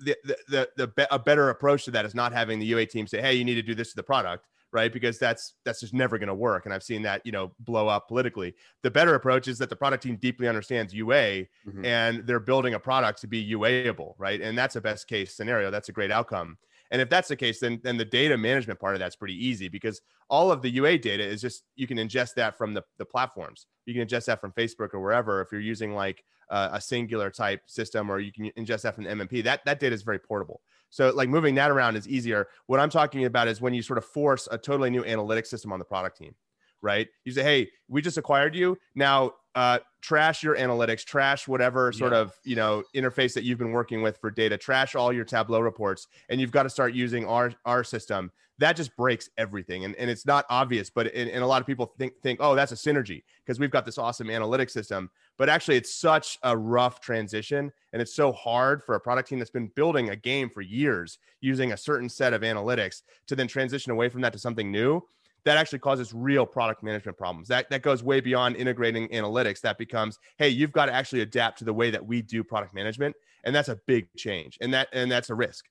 [0.00, 2.86] the the the, the be- a better approach to that is not having the UA
[2.86, 4.92] team say, hey, you need to do this to the product right?
[4.92, 7.88] Because that's that's just never going to work and i've seen that you know blow
[7.88, 8.54] up politically.
[8.82, 11.84] The better approach is that the product team deeply understands ua Mhm.
[11.84, 14.40] and they're building a product to be uable right?
[14.40, 15.70] And that's a best case scenario.
[15.70, 16.58] That's a great outcome.
[16.92, 19.68] And if that's the case then then the data management part of that's pretty easy
[19.68, 23.04] because all of the ua data is just you can ingest that from the, the
[23.04, 23.66] platforms.
[23.86, 25.40] You can ingest that from facebook or wherever.
[25.40, 29.04] If you're using like uh, a singular type system or you can ingest that from
[29.04, 32.48] the mmp that that data is very portable so like moving that around is easier.
[32.66, 35.72] What I'm talking about is when you sort of force a totally new analytics system
[35.72, 36.34] on the product team,
[36.82, 37.08] right?
[37.24, 38.76] You say, hey, we just acquired you.
[38.94, 42.18] Now uh, trash your analytics, trash whatever sort Yeah.
[42.18, 45.60] of you know interface that you've been working with for data, trash all your Tableau
[45.60, 48.30] reports, and you've got to start using our our system.
[48.58, 51.66] That just breaks everything, and, and it's not obvious, but and, and a lot of
[51.66, 55.10] people think think, oh, that's a synergy because we've got this awesome analytics system.
[55.38, 59.38] But actually, it's such a rough transition, and it's so hard for a product team
[59.38, 63.48] that's been building a game for years using a certain set of analytics to then
[63.48, 65.02] transition away from that to something new
[65.44, 67.48] that actually causes real product management problems.
[67.48, 69.60] That that goes way beyond integrating analytics.
[69.60, 72.74] That becomes, hey, you've got to actually adapt to the way that we do product
[72.74, 75.64] management, and that's a big change, and that and that's a risk.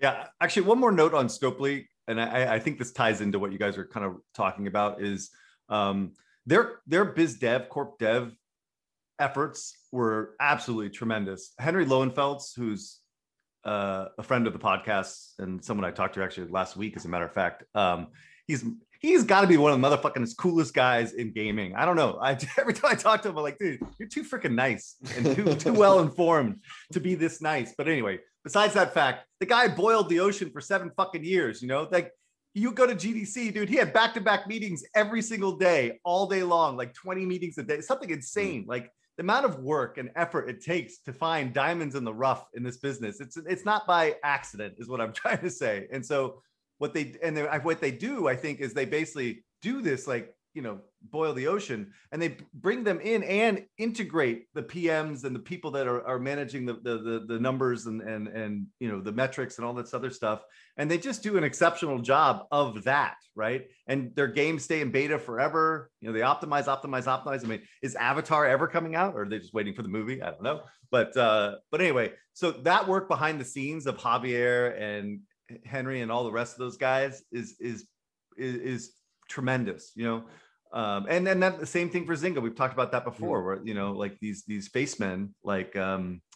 [0.00, 3.52] Yeah, actually, one more note on Scopely, and I, I think this ties into what
[3.52, 5.30] you guys are kind of talking about is
[5.68, 6.12] um,
[6.44, 8.36] their their biz dev, corp dev
[9.18, 11.52] efforts were absolutely tremendous.
[11.58, 13.00] Henry Lowenfels, who's
[13.66, 17.04] uh, a friend of the podcast and someone I talked to actually last week, as
[17.04, 18.06] a matter of fact, um,
[18.46, 18.64] he's
[19.00, 21.74] he's got to be one of the motherfucking coolest guys in gaming.
[21.74, 22.18] I don't know.
[22.22, 25.34] I every time I talk to him, I'm like, dude, you're too freaking nice and
[25.34, 26.60] too too well informed
[26.92, 27.74] to be this nice.
[27.76, 31.60] But anyway, besides that fact, the guy boiled the ocean for seven fucking years.
[31.60, 32.12] You know, like
[32.54, 33.68] you go to GDC, dude.
[33.68, 37.58] He had back to back meetings every single day, all day long, like 20 meetings
[37.58, 38.64] a day, something insane.
[38.68, 42.46] Like the amount of work and effort it takes to find diamonds in the rough
[42.54, 43.20] in this business.
[43.20, 45.86] It's it's not by accident, is what I'm trying to say.
[45.90, 46.42] And so
[46.78, 50.34] what they and they, what they do, I think, is they basically do this like
[50.56, 55.36] you know boil the ocean and they bring them in and integrate the pms and
[55.36, 58.90] the people that are, are managing the, the the the numbers and and and you
[58.90, 60.42] know the metrics and all this other stuff.
[60.78, 63.66] And they just do an exceptional job of that right?
[63.86, 65.90] And their games stay in beta forever.
[66.00, 67.44] You know they optimize optimize optimize.
[67.44, 70.22] I mean is avatar ever coming out or are they just waiting for the movie?
[70.22, 70.62] I don't know.
[70.90, 75.20] But uh but anyway so that work behind the scenes of javier and
[75.64, 77.86] henry and all the rest of those guys is is
[78.36, 78.92] is, is
[79.28, 80.24] tremendous you know
[80.72, 83.60] um and then that the same thing for zynga we've talked about that before where
[83.64, 86.20] you know like these these face men like um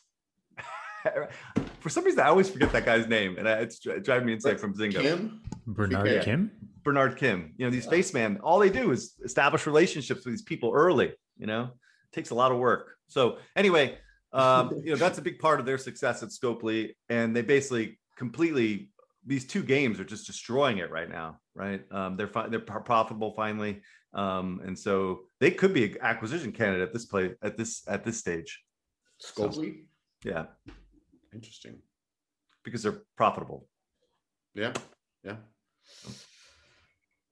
[1.81, 4.35] For some reason, I always forget that guy's name, and I, it's dri- driving me
[4.35, 5.01] insane from Zynga.
[5.01, 6.23] Kim, Bernard Yeah.
[6.23, 6.51] Kim.
[6.83, 7.55] Bernard Kim.
[7.57, 11.15] You know, these spacemen, all they do is establish relationships with these people early.
[11.39, 12.97] You know, it takes a lot of work.
[13.09, 13.97] So anyway,
[14.33, 17.99] um, you know, that's a big part of their success at Scopely, and they basically
[18.17, 18.91] completely
[19.27, 21.39] these two games are just destroying it right now.
[21.55, 21.83] Right?
[21.91, 23.81] Um, they're fi- they're pro- profitable finally,
[24.13, 28.05] um, and so they could be an acquisition candidate at this play at this at
[28.05, 28.63] this stage.
[29.23, 29.85] Scopely.
[30.25, 30.47] Yeah,
[31.33, 31.79] Interesting.
[32.65, 33.67] because they're profitable.
[34.55, 34.73] Yeah,
[35.25, 35.37] yeah.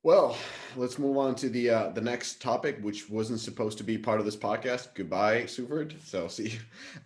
[0.04, 0.36] Well,
[0.76, 4.20] let's move on to the uh, the next topic, which wasn't supposed to be part
[4.20, 4.94] of this podcast.
[4.94, 6.00] Goodbye, Suford.
[6.04, 6.58] So see, you.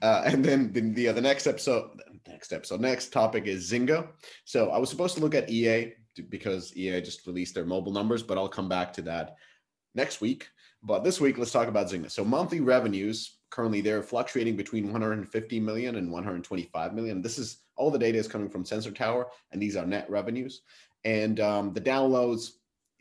[0.02, 1.90] uh, and then the the, uh, the next episode,
[2.28, 4.08] next episode, next topic is Zynga.
[4.44, 5.94] So I was supposed to look at EA
[6.28, 9.36] because EA just released their mobile numbers, but I'll come back to that
[9.94, 10.48] next week.
[10.82, 12.10] But this week, let's talk about Zynga.
[12.10, 17.22] So monthly revenues currently they're fluctuating between 150 million and 125 million.
[17.22, 20.62] This is all the data is coming from Sensor Tower, and these are net revenues.
[21.04, 22.52] And um, the downloads,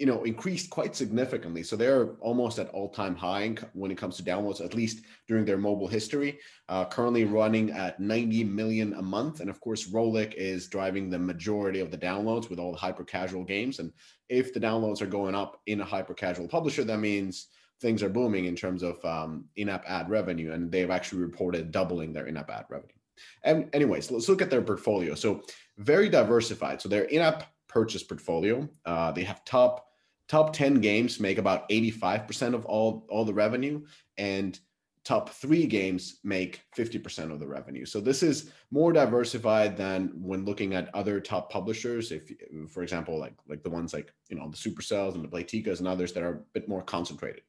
[0.01, 1.61] you know, increased quite significantly.
[1.61, 5.59] So they're almost at all-time high when it comes to downloads, at least during their
[5.59, 6.39] mobile history.
[6.69, 11.19] Uh, currently running at 90 million a month, and of course, Rollic is driving the
[11.19, 13.77] majority of the downloads with all the hyper-casual games.
[13.77, 13.93] And
[14.27, 18.45] if the downloads are going up in a hyper-casual publisher, that means things are booming
[18.45, 22.65] in terms of um, in-app ad revenue, and they've actually reported doubling their in-app ad
[22.69, 22.95] revenue.
[23.43, 25.13] And anyways, let's look at their portfolio.
[25.13, 25.43] So
[25.77, 26.81] very diversified.
[26.81, 29.89] So their in-app purchase portfolio, uh, they have top
[30.31, 33.83] top 10 games make about 85% of all all the revenue,
[34.17, 34.57] and
[35.03, 37.85] top three games make 50% of the revenue.
[37.85, 42.13] So this is more diversified than when looking at other top publishers.
[42.13, 42.31] If,
[42.69, 45.87] for example, like like the ones like you know the Supercells and the Playtikas and
[45.87, 47.41] others that are a bit more concentrated.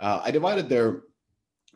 [0.00, 1.02] Uh, I divided their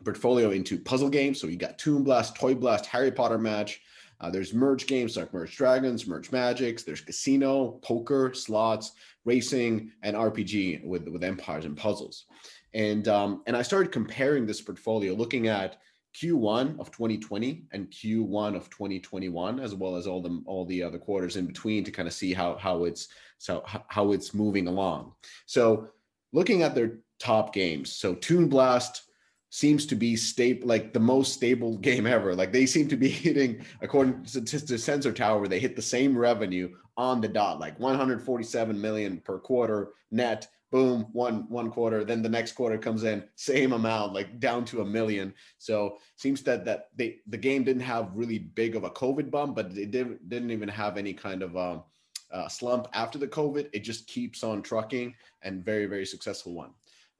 [0.03, 1.39] portfolio into puzzle games.
[1.39, 3.79] So you got Toon Blast, Toy Blast, Harry Potter Match.
[4.21, 6.83] Uh, there's merge games like Merge Dragons, Merge Magics.
[6.83, 8.91] There's casino, poker, slots,
[9.25, 12.25] racing, and RPG with with empires and puzzles.
[12.73, 15.77] And um, and I started comparing this portfolio, looking at
[16.15, 20.97] Q1 of 2020 and Q1 of 2021, as well as all the all the other
[20.97, 25.13] quarters in between, to kind of see how how it's so how it's moving along.
[25.45, 25.89] So
[26.33, 29.08] looking at their top games, so Toon Blast
[29.49, 32.35] seems to be stable, like the most stable game ever.
[32.35, 36.17] Like they seem to be hitting, according to, to Sensor Tower, they hit the same
[36.17, 40.47] revenue on the dot, like 147 million per quarter net.
[40.71, 42.05] Boom, one one quarter.
[42.05, 45.33] Then the next quarter comes in, same amount, like down to a million.
[45.57, 49.55] So seems that that they the game didn't have really big of a COVID bump,
[49.55, 51.83] but it didn't didn't even have any kind of um,
[52.31, 53.69] uh, slump after the COVID.
[53.73, 56.69] It just keeps on trucking and very very successful one.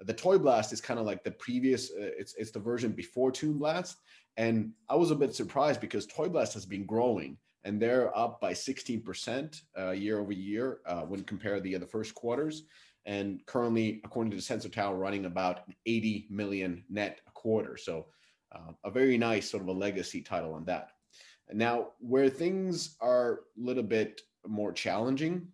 [0.02, 1.92] The Toy Blast is kind of like the previous.
[1.92, 3.98] Uh, it's it's the version before Toon Blast,
[4.38, 8.40] and I was a bit surprised because Toy Blast has been growing and they're up
[8.40, 12.64] by 16% uh, year over year uh, when compared to the, the first quarters.
[13.06, 17.76] And currently, according to the Sensor Tower, running about 80 million net a quarter.
[17.78, 18.08] So
[18.52, 20.92] uh, a very nice sort of a legacy title on that.
[21.52, 25.48] Now, where things are a little bit more challenging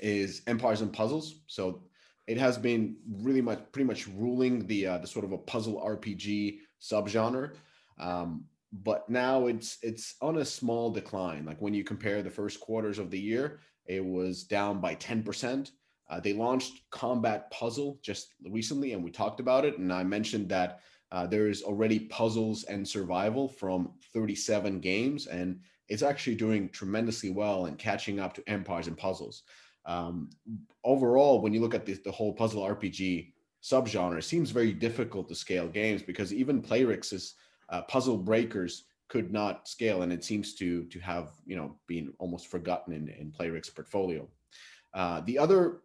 [0.00, 1.40] is Empires and Puzzles.
[1.48, 1.82] So
[2.26, 5.82] it has been really much, pretty much ruling the uh, the sort of a puzzle
[5.84, 7.54] RPG subgenre.
[7.98, 11.44] Um, but now it's it's on a small decline.
[11.44, 15.70] Like when you compare the first quarters of the year, it was down by 10%.
[16.08, 19.78] Uh, they launched Combat Puzzle just recently, and we talked about it.
[19.78, 20.80] And I mentioned that
[21.12, 27.30] uh, there is already puzzles and survival from 37 games, and it's actually doing tremendously
[27.30, 29.42] well and catching up to Empires and Puzzles.
[29.86, 30.30] Um,
[30.84, 35.28] overall, when you look at the, the whole puzzle RPG subgenre, it seems very difficult
[35.28, 37.34] to scale games because even Playrix's
[37.68, 42.12] uh, puzzle breakers could not scale, and it seems to to have you know been
[42.18, 44.28] almost forgotten in in Playrix portfolio.
[44.94, 45.80] Uh, the other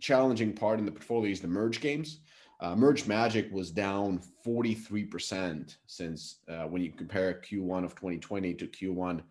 [0.00, 2.20] challenging part in the portfolio is the merge games.
[2.60, 8.66] Uh, merge Magic was down 43% since uh, when you compare Q1 of 2020 to
[8.66, 9.22] Q1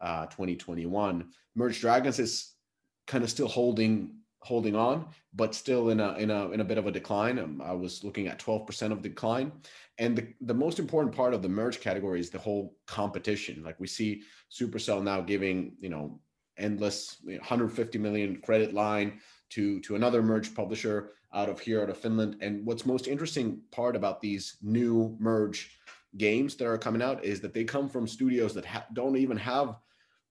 [0.00, 1.28] uh, 2021.
[1.54, 2.54] Merge Dragons is
[3.10, 6.78] kind of still holding holding on, but still in a in a in a bit
[6.78, 7.38] of a decline.
[7.38, 9.52] Um, I was looking at 12% of decline.
[9.98, 13.62] And the, the most important part of the merge category is the whole competition.
[13.62, 16.20] Like we see Supercell now giving, you know,
[16.56, 19.20] endless you know, 150 million credit line
[19.50, 22.36] to to another merge publisher out of here out of Finland.
[22.40, 25.78] And what's most interesting part about these new merge
[26.16, 29.36] games that are coming out is that they come from studios that ha- don't even
[29.36, 29.76] have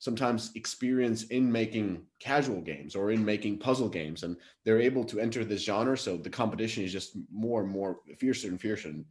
[0.10, 5.20] sometimes experience in making casual games or in making puzzle games and they're able to
[5.20, 9.06] enter this genre so the competition is just more and more fiercer and fiercer and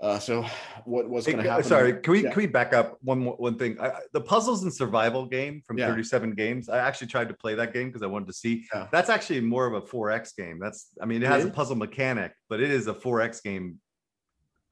[0.00, 0.44] Uh, so
[0.84, 1.64] what was going to happen?
[1.64, 2.30] Sorry, can we Yeah.
[2.30, 3.72] can we back up one more- one thing?
[3.80, 5.88] I, the puzzles and survival game from Yeah.
[5.88, 6.68] 37 games.
[6.68, 8.54] I actually tried to play that game because I wanted to see.
[8.72, 8.86] Yeah.
[8.92, 10.60] That's actually more of a 4x game.
[10.64, 13.80] That's I mean, it It has a puzzle mechanic, but it is a 4x game,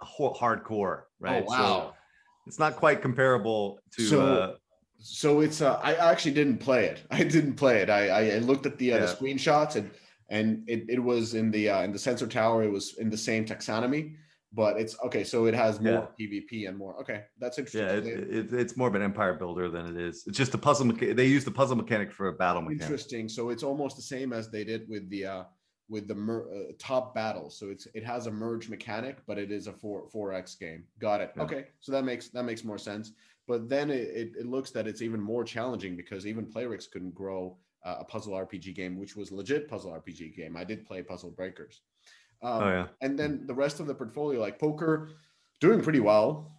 [0.00, 1.44] hardcore, right?
[1.48, 1.94] Oh So
[2.46, 4.02] it's not quite comparable to.
[4.12, 4.56] So- uh,
[4.98, 7.02] So it's uh, I actually didn't play it.
[7.10, 7.90] I didn't play it.
[7.90, 9.90] I I, looked at the uh, the screenshots and
[10.28, 12.62] and it, it was in the uh, in the sensor tower.
[12.64, 14.16] It was in the same taxonomy,
[14.52, 15.22] but it's okay.
[15.22, 16.98] So it has more PvP and more.
[17.00, 17.82] Okay, that's interesting.
[17.82, 20.24] yeah, it, it, it's more of an empire builder than it is.
[20.26, 20.86] It's just a puzzle.
[20.86, 22.82] Mecha- they use the puzzle mechanic for a battle mechanic.
[22.82, 23.28] Interesting.
[23.28, 25.44] So it's almost the same as they did with the uh,
[25.88, 27.50] with the mer- uh, top battle.
[27.50, 30.84] So it's it has a merge mechanic, but it is a four four x game.
[30.98, 31.32] Got it.
[31.36, 31.42] Yeah.
[31.44, 33.12] Okay, so that makes that makes more sense.
[33.46, 37.56] But then it, it, looks that it's even more challenging because even Playrix couldn't grow
[37.84, 40.56] uh, a puzzle RPG game, which was legit puzzle RPG game.
[40.56, 41.82] I did play Puzzle Breakers.
[42.42, 42.86] Um, Oh yeah.
[43.00, 45.10] and then the rest of the portfolio, like poker,
[45.60, 46.56] doing pretty well,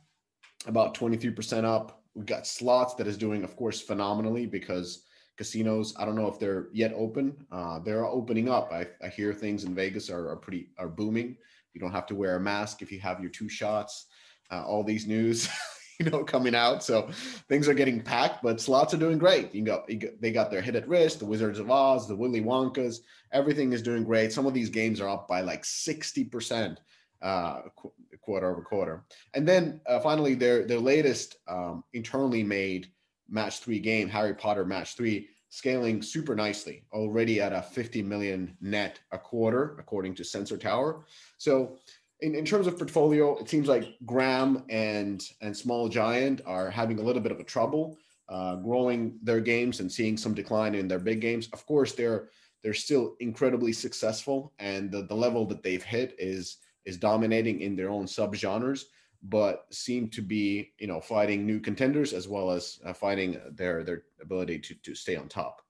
[0.66, 2.02] about 23% up.
[2.16, 5.04] We got slots that is doing, of course, phenomenally because
[5.38, 7.46] casinos, I don't know if they're yet open.
[7.52, 8.72] Uh, they're opening up.
[8.72, 11.38] I, I hear things in Vegas are, are pretty are booming.
[11.74, 14.08] You don't have to wear a mask if you have your two shots.
[14.50, 15.48] Uh, all these news,
[16.04, 16.84] you know, coming out.
[16.84, 17.10] So
[17.50, 19.54] things are getting packed, but slots are doing great.
[19.54, 23.00] You you they got their Hit it Rich, the Wizards of Oz, the Willy Wonkas,
[23.32, 24.32] everything is doing great.
[24.32, 26.78] Some of these games are up by like 60%
[27.22, 29.06] uh, qu- quarter over quarter.
[29.34, 32.92] And then uh, finally, their their latest um, internally made
[33.28, 38.56] match three game, Harry Potter Match Three, scaling super nicely, already at a 50 million
[38.62, 41.06] net a quarter, according to Sensor Tower.
[41.38, 41.78] So.
[42.20, 47.00] In, in terms of portfolio, it seems like Gram and and Small Giant are having
[47.00, 47.98] a little bit of a trouble
[48.30, 51.48] uh, growing their games and seeing some decline in their big games.
[51.54, 52.30] Of course, they're
[52.64, 57.76] they're still incredibly successful, and the, the level that they've hit is is dominating in
[57.76, 58.84] their own subgenres,
[59.24, 63.84] but seem to be you know fighting new contenders as well as uh, fighting their
[63.84, 65.62] their ability to to stay on top.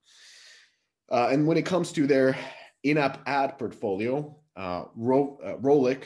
[1.11, 2.37] Uh, and when it comes to their
[2.83, 6.03] in-app ad portfolio, uh, Ro- uh, Rollic,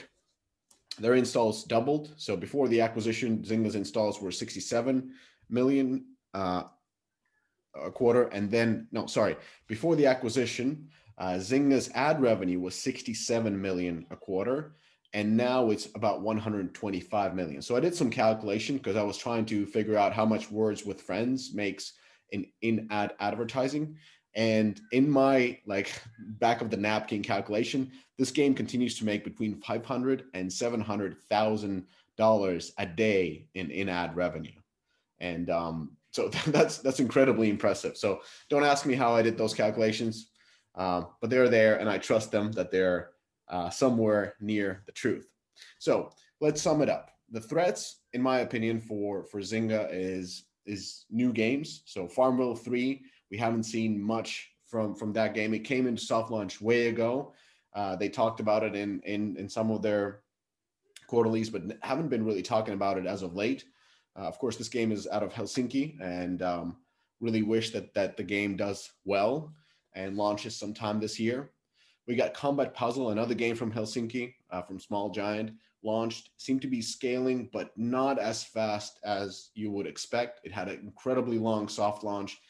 [0.99, 2.13] their installs doubled.
[2.17, 5.11] So before the acquisition, Zynga's installs were 67
[5.49, 6.63] million uh,
[7.75, 9.37] a quarter, and then no, sorry,
[9.67, 14.75] before the acquisition, uh, Zynga's ad revenue was 67 million a quarter,
[15.13, 17.61] and now it's about 125 million.
[17.61, 20.85] So I did some calculation because I was trying to figure out how much Words
[20.85, 21.93] with Friends makes
[22.31, 23.97] in in ad advertising.
[24.35, 29.59] And in my like back of the napkin calculation, this game continues to make between
[29.61, 31.85] 500 and 700,000
[32.17, 34.59] dollars a day in in ad revenue.
[35.19, 37.97] And um, so that's that's incredibly impressive.
[37.97, 40.27] So don't ask me how I did those calculations,
[40.75, 43.11] um, but they're there, and I trust them that they're
[43.49, 45.27] uh, somewhere near the truth.
[45.79, 47.11] So let's sum it up.
[47.31, 51.81] The threats, in my opinion, for for Zynga is is new games.
[51.85, 55.53] So Farmville Three, we haven't seen much from from that game.
[55.53, 57.33] It came into soft launch way ago.
[57.73, 60.21] Uh, they talked about it in in in some of their
[61.07, 63.65] quarterlies, but haven't been really talking about it as of late.
[64.17, 66.77] Uh, of course, this game is out of Helsinki, and um,
[67.21, 69.53] really wish that that the game does well
[69.95, 71.51] and launches sometime this year.
[72.07, 75.51] We got Combat Puzzle, another game from Helsinki, uh, from Small Giant,
[75.83, 76.31] launched.
[76.37, 80.41] Seemed to be scaling, but not as fast as you would expect.
[80.43, 82.41] It had an incredibly long soft launch,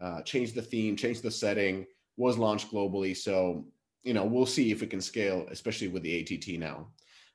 [0.00, 1.86] uh, changed the theme, changed the setting,
[2.16, 3.16] was launched globally.
[3.16, 3.64] So,
[4.02, 6.88] you know, we'll see if it can scale, especially with the ATT now.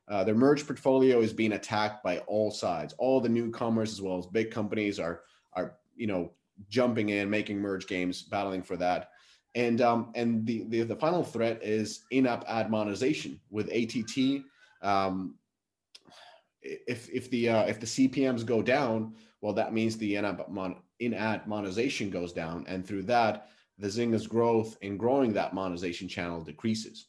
[0.07, 2.93] Uh, their merge portfolio is being attacked by all sides.
[2.97, 5.21] All the newcomers, as well as big companies, are
[5.53, 6.31] are you know
[6.67, 9.09] jumping in, making merge games, battling for that.
[9.55, 14.43] And um, and the, the the final threat is in-app ad monetization with ATT.
[14.81, 15.35] Um,
[16.61, 22.09] if if the uh, if the CPMS go down, well, that means the in-ad monetization
[22.09, 27.07] goes down, and through that, the Zynga's growth in growing that monetization channel decreases.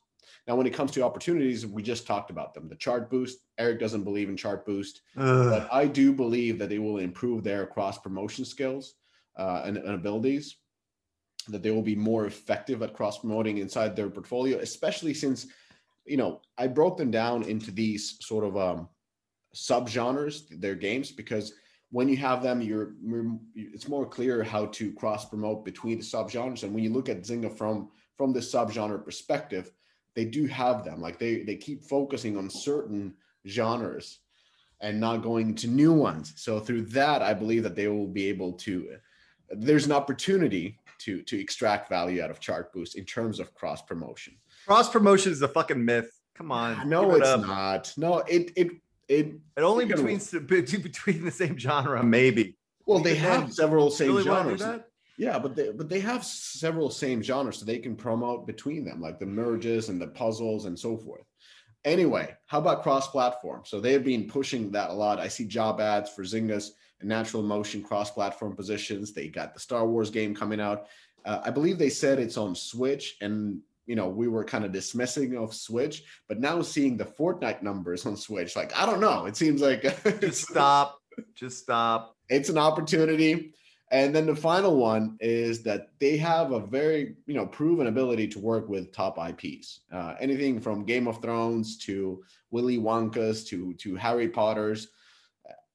[0.49, 2.69] Now, when it comes to opportunities, we just talked about them.
[2.69, 3.35] The Chartboost.
[3.57, 7.99] Eric doesn't believe in Chartboost, but I do believe that they will improve their cross
[7.99, 8.95] promotion skills
[9.39, 10.57] uh, and, and abilities.
[11.47, 15.47] That they will be more effective at cross promoting inside their portfolio, especially since,
[16.05, 18.89] you know, I broke them down into these sort of um,
[19.55, 21.53] subgenres, their games, because
[21.95, 22.95] when you have them, you're
[23.55, 26.65] it's more clear how to cross promote between the subgenres.
[26.65, 29.71] And when you look at Zynga from from the subgenre perspective,
[30.17, 31.01] they do have them.
[31.01, 33.15] Like they they keep focusing on certain
[33.47, 34.19] genres
[34.81, 36.33] and not going to new ones.
[36.35, 38.97] So through that, I believe that they will be able to.
[39.51, 44.35] There's an opportunity to to extract value out of Chartboost in terms of cross promotion.
[44.67, 46.11] Cross promotion is a fucking myth.
[46.35, 46.89] Come on.
[46.89, 47.41] No, it it's up.
[47.43, 47.95] not.
[47.97, 48.71] No, it it
[49.09, 49.27] it
[49.57, 52.57] And only between between the same genre, maybe.
[52.87, 54.63] well they have several same Really genres.
[55.17, 59.01] Yeah, but they but they have several same genres, so they can promote between them,
[59.01, 61.23] like the merges and the puzzles and so forth.
[61.85, 63.63] Anyway, how about cross-platform?
[63.67, 65.21] So they have been pushing that a lot.
[65.21, 69.13] I see job ads for Zynga's and Natural Motion cross-platform positions.
[69.13, 70.87] They got the Star Wars game coming out.
[71.27, 74.73] Uh, I believe they said it's on Switch, and you know we were kind of
[74.73, 79.27] dismissing of Switch, but now seeing the Fortnite numbers on Switch, like I don't know,
[79.27, 79.83] it seems like
[80.21, 80.99] Just stop.
[81.35, 82.17] Just stop.
[82.29, 83.55] it's an opportunity.
[83.91, 88.27] And then the final one is that they have a very, you know, proven ability
[88.29, 89.83] to work with top IPs.
[89.93, 94.89] Uh, anything from Game of Thrones to Willy Wonka's to to Harry Potter's.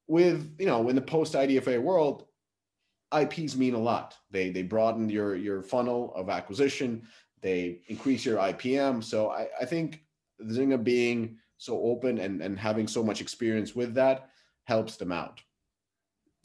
[0.06, 2.26] With you know, in the post IDFA world,
[3.16, 4.16] IPs mean a lot.
[4.30, 7.06] They they broaden your your funnel of acquisition.
[7.40, 9.02] They increase your IPM.
[9.02, 10.02] So I, I think
[10.42, 14.30] Zynga being so open and and having so much experience with that
[14.64, 15.42] helps them out.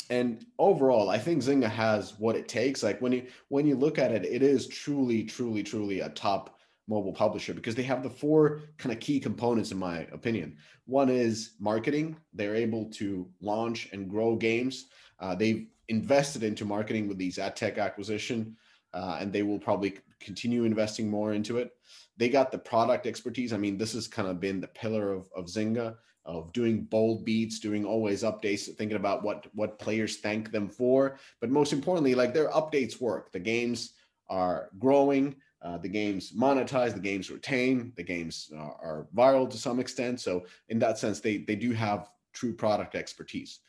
[0.09, 2.83] And overall i think zynga has what it takes.
[2.83, 6.59] Like when you when you look at it it is truly truly truly a top
[6.87, 10.57] mobile publisher because they have the four kind of key components in my opinion.
[10.85, 12.17] One is marketing.
[12.33, 14.87] They're able to launch and grow games.
[15.19, 18.57] Uh, they've invested into marketing with these ad tech acquisition
[18.95, 21.71] uh, and they will probably continue investing more into it
[22.17, 25.29] they got the product expertise i mean this has kind of been the pillar of,
[25.35, 30.51] of zynga of doing bold beats, doing always updates, thinking about what what players thank
[30.51, 31.17] them for.
[31.39, 33.31] But most importantly, like their updates work.
[33.31, 33.93] The games
[34.27, 35.35] are growing.
[35.61, 36.93] Uh, the games monetize.
[36.93, 37.93] The games retain.
[37.95, 40.19] The games are, are viral to some extent.
[40.19, 43.59] So in that sense, they they do have true product expertise.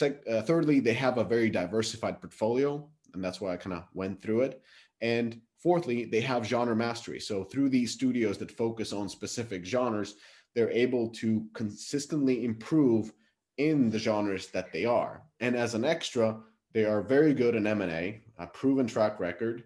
[0.00, 4.20] Uh, thirdly, they have a very diversified portfolio, and that's why I kind of went
[4.20, 4.62] through it.
[5.00, 7.20] And fourthly, they have genre mastery.
[7.20, 10.16] So through these studios that focus on specific genres,
[10.54, 13.12] they're able to consistently improve
[13.58, 15.22] in the genres that they are.
[15.40, 16.38] And as an extra,
[16.72, 19.64] they are very good in M&A, a proven track record.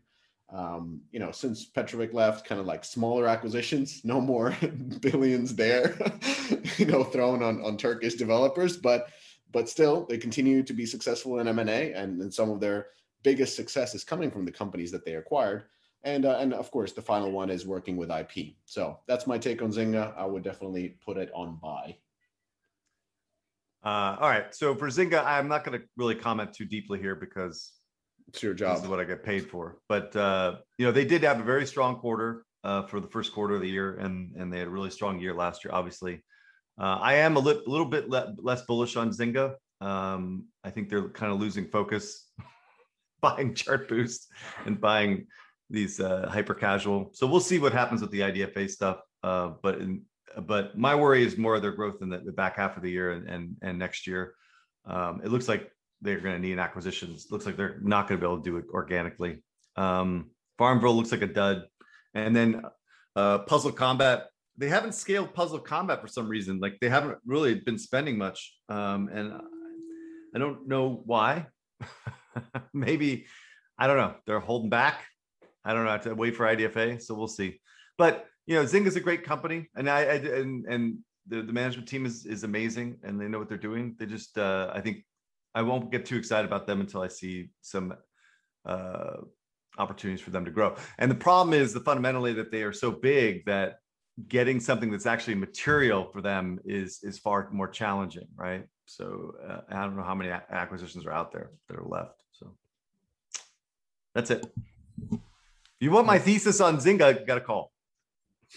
[0.53, 4.57] Um, you know, since Petrovic left, kind of like smaller acquisitions, no more
[5.01, 5.97] billions there,
[6.78, 9.09] you know, thrown on, on Turkish developers, but
[9.53, 12.88] but still they continue to be successful in M&A and, and some of their
[13.27, 15.64] biggest success is coming from the companies that they acquired.
[16.05, 18.55] And, uh, and of course, the final one is working with IP.
[18.66, 20.16] So that's my take on Zynga.
[20.16, 21.97] I would definitely put it on buy.
[23.85, 24.55] Uh, all right.
[24.55, 27.72] So for Zynga, I'm not going to really comment too deeply here because
[28.29, 28.85] It's your this job.
[28.85, 29.79] is what I get paid for.
[29.89, 33.33] But uh, you know, they did have a very strong quarter uh, for the first
[33.33, 35.72] quarter of the year, and and they had a really strong year last year.
[35.74, 36.14] Obviously,
[36.81, 39.55] uh, I am a li- little bit le- less bullish on Zynga.
[39.81, 42.29] Um, I think they're kind of losing focus,
[43.21, 44.27] buying Chartboost
[44.64, 45.27] and buying
[45.71, 47.11] these uh, hyper casual.
[47.12, 49.01] So we'll see what happens with the IDFA stuff.
[49.23, 50.03] Uh, but in,
[50.47, 52.91] but my worry is more of their growth in the, the back half of the
[52.91, 54.35] year and and, and next year.
[54.85, 55.71] Um, it looks like
[56.03, 57.27] they're going to need an acquisitions.
[57.31, 59.43] Looks like they're not going to be able to do it organically.
[59.77, 61.64] Um, Farmville looks like a dud,
[62.14, 62.62] and then
[63.14, 64.27] uh, Puzzle Combat.
[64.59, 66.61] They haven't scaled Puzzle Combat for some reason.
[66.61, 69.35] Like they haven't really been spending much, um, and
[70.35, 71.47] I don't know why.
[72.72, 73.26] Maybe
[73.78, 74.14] I don't know.
[74.26, 75.05] They're holding back.
[75.64, 75.91] I don't know.
[75.91, 77.61] I have to wait for IDFA, so we'll see.
[77.99, 81.89] But you know, Zynga's a great company, and I, I and and the, the management
[81.89, 83.97] team is is amazing, and they know what they're doing.
[83.99, 85.05] They just, uh, I think,
[85.55, 87.95] I won't get too excited about them until I see some
[88.64, 89.16] uh,
[89.78, 90.76] opportunities for them to grow.
[90.99, 93.78] And the problem is the fundamentally that they are so big that
[94.28, 98.64] getting something that's actually material for them is is far more challenging, right?
[98.87, 102.22] So uh, I don't know how many acquisitions are out there that are left.
[104.17, 104.47] So that's it.
[105.79, 107.27] You want my thesis on Zynga?
[107.27, 107.73] Got a call.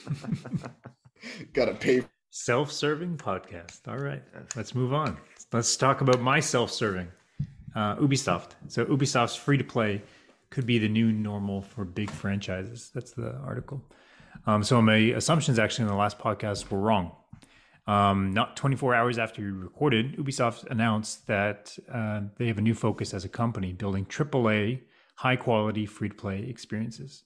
[1.53, 2.03] Got to pay.
[2.29, 3.87] Self-serving podcast.
[3.87, 4.23] All right,
[4.55, 5.17] let's move on.
[5.51, 7.07] Let's talk about my self-serving.
[7.75, 8.51] Uh, Ubisoft.
[8.67, 10.01] So Ubisoft's free-to-play
[10.49, 12.91] could be the new normal for big franchises.
[12.93, 13.83] That's the article.
[14.47, 17.11] Um, so my assumptions actually in the last podcast were wrong.
[17.85, 22.75] Um, not 24 hours after we recorded, Ubisoft announced that uh, they have a new
[22.75, 24.81] focus as a company, building AAA,
[25.19, 27.23] high-quality free-to-play experiences.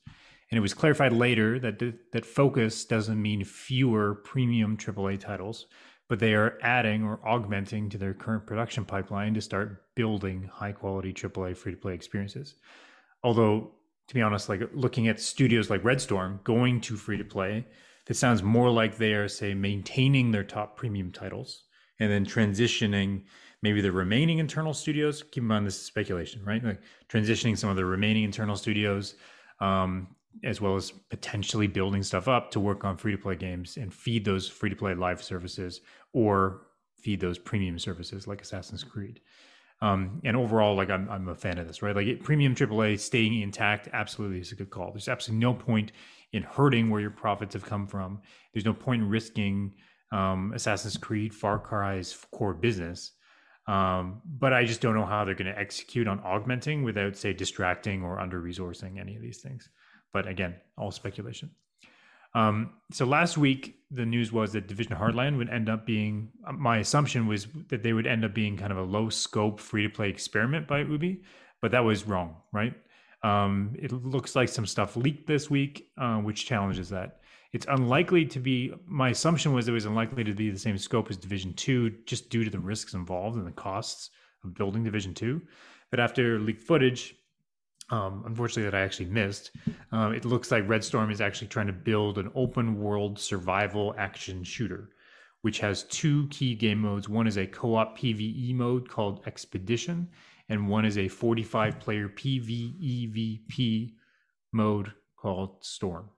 [0.49, 5.67] And it was clarified later that th- that focus doesn't mean fewer premium AAA titles,
[6.09, 11.13] but they are adding or augmenting to their current production pipeline to start building high-quality
[11.13, 12.55] AAA free-to-play experiences.
[13.23, 13.73] Although,
[14.07, 17.63] to be honest, like looking at studios like Red Storm going to free-to-play,
[18.07, 21.65] that sounds more like they are, say, maintaining their top premium titles
[21.99, 23.21] and then transitioning
[23.63, 25.23] maybe the remaining internal studios.
[25.23, 26.63] Keep in mind this is speculation, right?
[26.63, 29.15] Like transitioning some of the remaining internal studios,
[29.61, 30.07] um,
[30.43, 33.93] as well as potentially building stuff up to work on free to play games and
[33.93, 35.79] feed those free to play live services
[36.11, 39.21] or feed those premium services like Assassin's Creed.
[39.81, 41.95] Um, and overall, like I'm, I'm a fan of this, right?
[41.95, 44.91] Like it, premium AAA staying intact, absolutely is a good call.
[44.91, 45.93] There's absolutely no point
[46.33, 48.21] in hurting where your profits have come from.
[48.53, 49.73] There's no point in risking
[50.11, 53.13] um, Assassin's Creed, Far Cry's core business.
[53.65, 57.33] Um, but I just don't know how they're going to execute on augmenting without, say,
[57.33, 59.69] distracting or under resourcing any of these things.
[60.11, 61.49] But again, all speculation.
[62.35, 66.29] Um, so last week, the news was that Division Hardline would end up being.
[66.51, 69.83] My assumption was that they would end up being kind of a low scope free
[69.83, 71.21] to play experiment by Ubi,
[71.61, 72.73] but that was wrong, right?
[73.23, 77.19] Um, it looks like some stuff leaked this week, uh, which challenges that.
[77.53, 78.73] It's unlikely to be.
[78.87, 82.29] My assumption was it was unlikely to be the same scope as Division Two, just
[82.29, 84.09] due to the risks involved and the costs
[84.43, 85.39] of building Division Two.
[85.91, 87.15] But after leaked footage,
[87.91, 89.51] um, unfortunately that I actually missed.
[89.91, 93.93] Um, it looks like Red Storm is actually trying to build an open world survival
[93.99, 94.89] action shooter,
[95.41, 97.07] which has two key game modes.
[97.07, 100.09] One is a co op PvE mode called Expedition,
[100.49, 103.93] and one is a 45 player PvEVP
[104.51, 106.09] mode called Storm.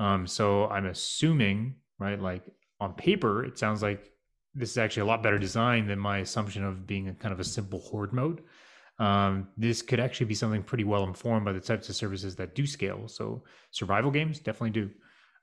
[0.00, 2.42] Um, so I'm assuming, right, like
[2.80, 4.10] on paper, it sounds like
[4.54, 7.38] this is actually a lot better design than my assumption of being a kind of
[7.38, 8.42] a simple horde mode
[9.00, 12.54] um, this could actually be something pretty well informed by the types of services that
[12.54, 13.08] do scale.
[13.08, 14.90] So survival games definitely do.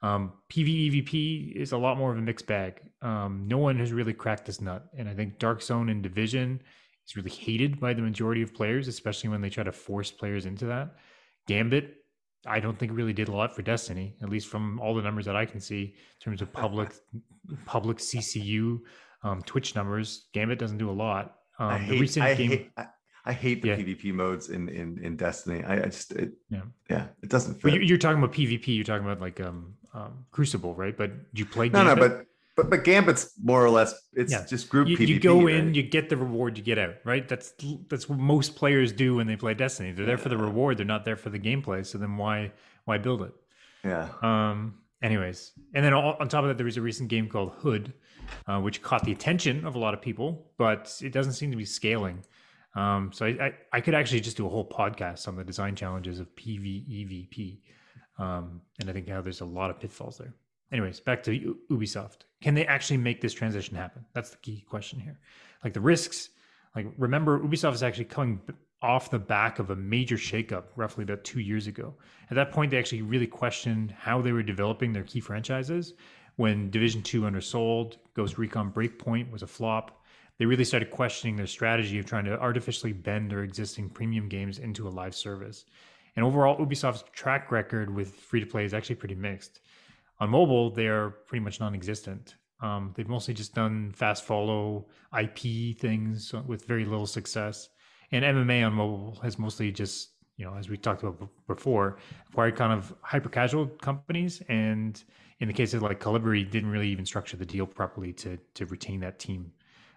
[0.03, 2.80] Um, PvEVP is a lot more of a mixed bag.
[3.01, 6.62] Um, no one has really cracked this nut, and I think Dark Zone and Division
[7.08, 10.45] is really hated by the majority of players, especially when they try to force players
[10.45, 10.95] into that.
[11.47, 11.95] Gambit,
[12.48, 15.26] I don't think really did a lot for Destiny, at least from all the numbers
[15.26, 16.93] that I can see in terms of public
[17.66, 18.80] public CCU
[19.24, 20.28] um, Twitch numbers.
[20.34, 21.36] Gambit doesn't do a lot.
[21.60, 22.50] Um, I hate, the recent I game.
[22.50, 22.86] hate, I,
[23.26, 23.78] I hate the Yeah.
[23.78, 25.64] PvP modes in in in Destiny.
[25.64, 26.62] I, I just it, Yeah.
[26.89, 27.82] yeah, it doesn't But fit.
[27.82, 28.68] you- you're talking about PvP.
[28.76, 30.95] You're talking about like um, um Crucible, right?
[30.95, 31.70] But do you play?
[31.70, 32.12] no, no, Gambit?
[32.18, 32.26] but
[32.58, 34.45] but but Gambit's more or less it's Yeah.
[34.45, 35.08] just group you, PvP.
[35.08, 37.26] you go in, you get the reward, you get out, right?
[37.28, 37.53] That's
[37.89, 39.91] that's what most players do when they play Destiny.
[39.93, 40.78] They're there for the reward.
[40.78, 41.86] They're not there for the gameplay.
[41.86, 42.51] So then why
[42.86, 43.32] why build it?
[43.86, 44.10] yeah.
[44.22, 44.80] Um.
[45.03, 47.93] Anyways, and then all, on top of that, there was a recent game called Hood,
[48.47, 51.58] uh, which caught the attention of a lot of people, but it doesn't seem to
[51.58, 52.24] be scaling.
[52.76, 55.76] Um, so I, I, I could actually just do a whole podcast on the design
[55.76, 57.60] challenges of PvEVP,
[58.18, 60.34] um, and I think how there's a lot of pitfalls there.
[60.72, 62.20] Anyways, back to Ubisoft.
[62.41, 64.05] Can they actually make this transition happen?
[64.13, 65.20] That's the key question here.
[65.63, 66.30] Like the risks.
[66.76, 68.41] Like remember, Ubisoft is actually coming
[68.82, 71.95] off the back of a major shakeup roughly about two years ago.
[72.30, 75.93] At that point, they actually really questioned how they were developing their key franchises.
[76.36, 80.03] When Division Two undersold, Ghost Recon Breakpoint was a flop.
[80.38, 84.59] They really started questioning their strategy of trying to artificially bend their existing premium games
[84.59, 85.65] into a live service.
[86.15, 89.61] And overall, Ubisoft's track record with free to play is actually pretty mixed.
[90.20, 92.36] On mobile, they are pretty much non existent.
[92.59, 94.88] Um, they've mostly just done fast follow
[95.18, 97.70] IP things with very little success.
[98.11, 101.97] And M&A on mobile has mostly just, you know, as we talked about before,
[102.30, 104.41] acquired kind of hyper casual companies.
[104.49, 105.01] And
[105.39, 108.65] in the case of like Kolibri, didn't really even structure the deal properly to to
[108.65, 109.51] retain that team,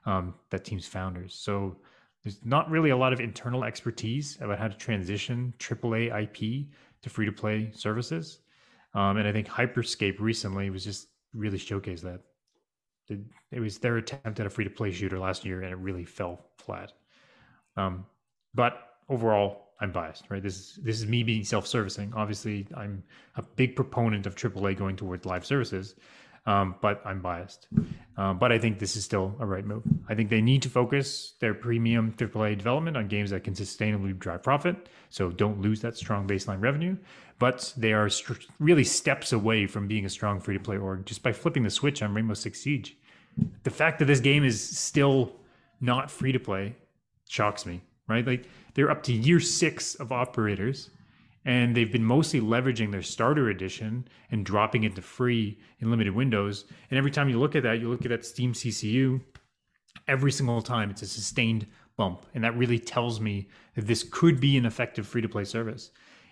[0.05, 1.35] um, that team's founders.
[1.35, 1.77] So
[2.23, 6.67] there's not really a lot of internal expertise about how to transition AAA IP
[7.03, 8.41] to free to play services.
[8.95, 12.21] Um, and I think Hyperscape recently was just really showcased that.
[13.51, 16.05] It, was their attempt at a free to play shooter last year, and it really
[16.05, 16.93] fell flat.
[17.77, 18.07] Um,
[18.55, 20.43] but overall, I'm biased, right?
[20.43, 22.13] This is this is me being self-servicing.
[22.15, 23.03] Obviously, I'm
[23.37, 25.97] a big proponent of AAA going towards live services,
[26.47, 27.69] um, but I'm biased.
[28.17, 29.83] Um, but I think this is still a right move.
[30.09, 34.19] I think they need to focus their premium AAA development on games that can sustainably
[34.19, 34.89] drive profit.
[35.11, 36.97] So don't lose that strong baseline revenue.
[37.39, 41.07] But they are str- really steps away from being a strong free to play org
[41.07, 42.97] just by flipping the switch on Rainbow Six Siege.
[43.63, 45.33] The fact that this game is still
[45.81, 46.77] not free to play
[47.29, 48.27] shocks me, right?
[48.27, 50.91] Like they're up to year six of operators
[51.45, 56.15] and they've been mostly leveraging their starter edition and dropping it to free in limited
[56.15, 56.67] windows.
[56.91, 59.21] And every time you look at that, you look at that Steam CCU,
[60.07, 61.67] every single time it's a sustained
[61.97, 62.27] bump.
[62.35, 65.91] And that really tells me that this could be an effective free to play service.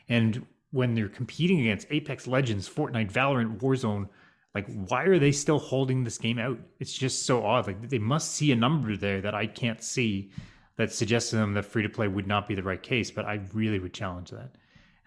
[0.09, 4.09] And when they're competing against Apex Legends, Fortnite, Valorant, Warzone,
[4.55, 6.59] like why are they still holding this game out?
[6.81, 7.67] It's just so odd.
[7.67, 10.31] Like they must see a number there that I can't see
[10.77, 13.25] that suggests to them that free to play would not be the right case, but
[13.25, 14.53] I really would challenge that.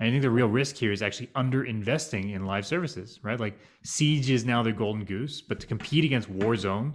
[0.01, 3.39] And I think the real risk here is actually under investing in live services, right?
[3.39, 6.93] Like Siege is now their golden goose, but to compete against Warzone,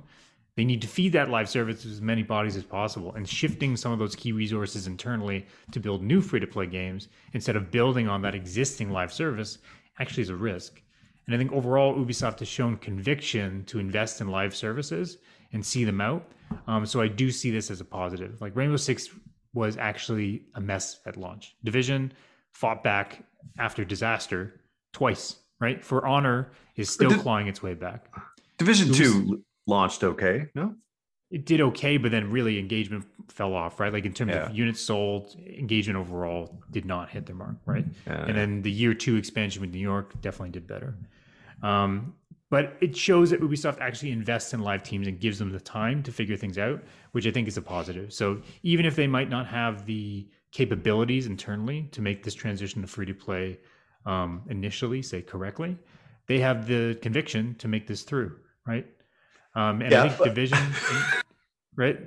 [0.56, 3.76] they need to feed that live service to as many bodies as possible and shifting
[3.76, 7.70] some of those key resources internally to build new free to play games instead of
[7.70, 9.58] building on that existing live service
[10.00, 10.82] actually is a risk.
[11.26, 15.18] And I think overall, Ubisoft has shown conviction to invest in live services
[15.52, 16.32] and see them out.
[16.66, 18.40] Um, so I do see this as a positive.
[18.40, 19.10] Like Rainbow Six
[19.54, 21.54] was actually a mess at launch.
[21.62, 22.12] Division
[22.56, 23.22] fought back
[23.58, 24.60] after disaster
[24.94, 25.84] twice, right?
[25.84, 28.06] For Honor is still Did- clawing its way back.
[28.56, 30.46] Division was- two launched okay.
[30.54, 30.74] No,
[31.30, 33.92] It did okay, but then really engagement fell off, right?
[33.92, 34.46] Like in terms Yeah.
[34.46, 37.84] of units sold, engagement overall did not hit their mark, right?
[38.06, 38.24] Yeah.
[38.26, 40.94] and then the year two expansion with New York definitely did better.
[41.62, 42.14] Um,
[42.48, 46.02] but it shows that Ubisoft actually invests in live teams and gives them the time
[46.04, 46.80] to figure things out,
[47.12, 48.12] which I think is a positive.
[48.14, 52.88] So even if they might not have the capabilities internally to make this transition to
[52.88, 53.58] free to play
[54.06, 55.76] um, initially, say correctly,
[56.28, 58.36] they have the conviction to make this through,
[58.66, 58.86] right?
[59.54, 60.58] Um, and Yeah, I think but- division,
[61.76, 61.98] right?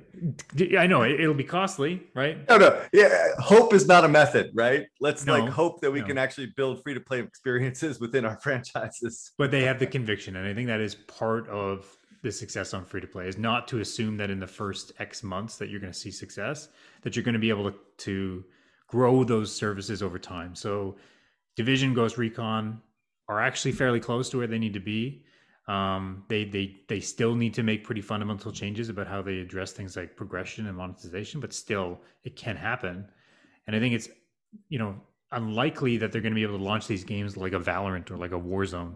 [0.78, 2.48] I know it, it'll be costly, right?
[2.50, 2.82] no, no.
[2.94, 4.86] Yeah, hope is not a method, right?
[5.00, 6.08] Let's No, like hope that we no.
[6.08, 9.32] can actually build free to play experiences within our franchises.
[9.38, 11.86] but they have the conviction and i think that is part of
[12.22, 15.24] the success on free to play is not to assume that in the first x
[15.24, 16.70] months that you're going to see success
[17.02, 18.44] that you're going to be able to, to
[18.88, 20.56] grow those services over time.
[20.56, 20.98] So
[21.56, 22.82] division ghost recon
[23.28, 25.24] are actually fairly close to where they need to be.
[25.68, 29.72] Um, they they they still need to make pretty fundamental changes about how they address
[29.72, 33.08] things like progression and monetization but still it can happen.
[33.68, 34.10] And i think it's
[34.68, 34.96] you know
[35.32, 38.18] unlikely that they're going to be able to launch these games like a valorant or
[38.18, 38.96] like a warzone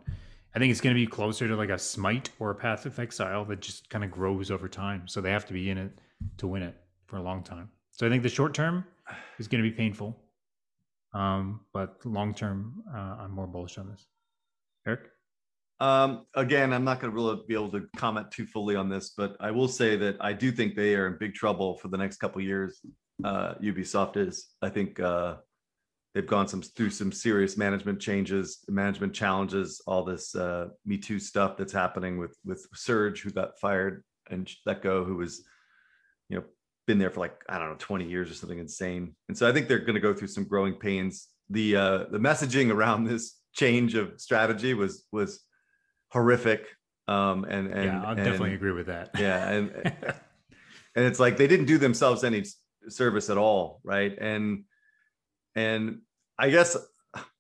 [0.56, 3.00] I think it's going to be closer to like a Smite or a Path of
[3.00, 5.08] Exile that just kind of grows over time.
[5.08, 5.92] So they have to be in it
[6.38, 6.76] to win it
[7.08, 7.70] for a long time.
[7.92, 8.86] So I think the short term
[9.40, 10.16] is going to be painful,
[11.14, 14.06] um, but long term, uh, I'm more bullish on this.
[14.88, 15.10] Eric,
[15.80, 19.14] Um, again, I'm not going to really be able to comment too fully on this,
[19.18, 21.98] but I will say that I do think they are in big trouble for the
[21.98, 22.80] next couple years.
[23.24, 24.50] Uh, Ubisoft is.
[24.62, 25.38] I think uh,
[26.14, 31.20] they've gone some through some serious management changes, management challenges, all this uh, Me Too
[31.20, 35.44] stuff that's happening with with Serge, who got fired, and let go, who was,
[36.30, 36.44] you know,
[36.88, 39.16] been there for like I don't know, 20 years or something insane.
[39.28, 41.30] And so I think they're going to go through some growing pains.
[41.50, 45.42] The uh, the messaging around this change of strategy was was
[46.10, 46.68] horrific.
[47.08, 49.12] Um, and and yeah, and- definitely agree with that.
[49.20, 49.72] yeah, and
[50.96, 52.44] and it's like they didn't do themselves any
[52.88, 54.16] service at all, right?
[54.20, 54.66] And
[55.56, 56.00] and
[56.38, 56.76] I guess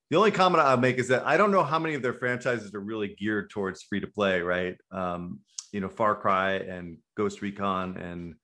[0.09, 2.73] the only comment I'll make is that I don't know how many of their franchises
[2.73, 4.77] are really geared towards free to play, right?
[4.91, 5.39] Um,
[5.71, 8.35] you know, Far Cry and Ghost Recon and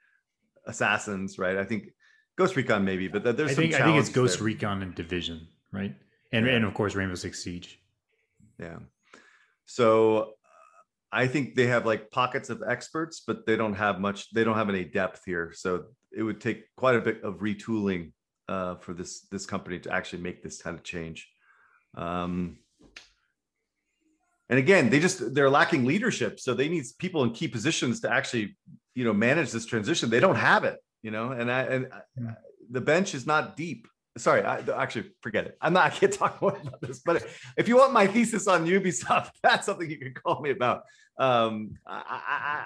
[0.65, 1.57] Assassins, right?
[1.57, 1.89] I think
[2.37, 4.45] Ghost Recon maybe, but th- there's I some think I think it's Ghost there.
[4.45, 5.95] Recon and Division, right?
[6.31, 6.53] And Yeah.
[6.53, 7.79] and of course Rainbow Six Siege.
[8.59, 8.79] Yeah.
[9.65, 10.33] So
[11.11, 14.55] I think they have like pockets of experts, but they don't have much, they don't
[14.55, 15.51] have any depth here.
[15.53, 18.11] So it would take quite a bit of retooling
[18.49, 21.29] uh, for this this company to actually make this kind of change.
[21.95, 22.57] Um,
[24.49, 26.39] and again, they just they're lacking leadership.
[26.39, 28.57] So they need people in key positions to actually,
[28.95, 30.09] you know, manage this transition.
[30.09, 32.35] They don't have it, you know, and I and I-
[32.71, 33.87] the bench is not deep.
[34.17, 35.57] Sorry, I actually forget it.
[35.61, 35.85] I'm not.
[35.85, 36.99] I can't talk more about this.
[36.99, 37.25] But
[37.57, 40.83] if you want my thesis on Ubisoft, that's something you can call me about.
[41.17, 42.01] Um, I,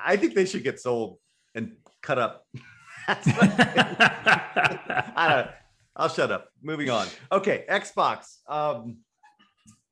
[0.08, 1.20] I, I- think they should get sold
[1.56, 2.46] and cut up.
[5.16, 5.50] I don't,
[5.96, 6.50] I'll shut up.
[6.62, 7.08] Moving on.
[7.32, 8.38] Okay, Xbox.
[8.48, 8.98] Um,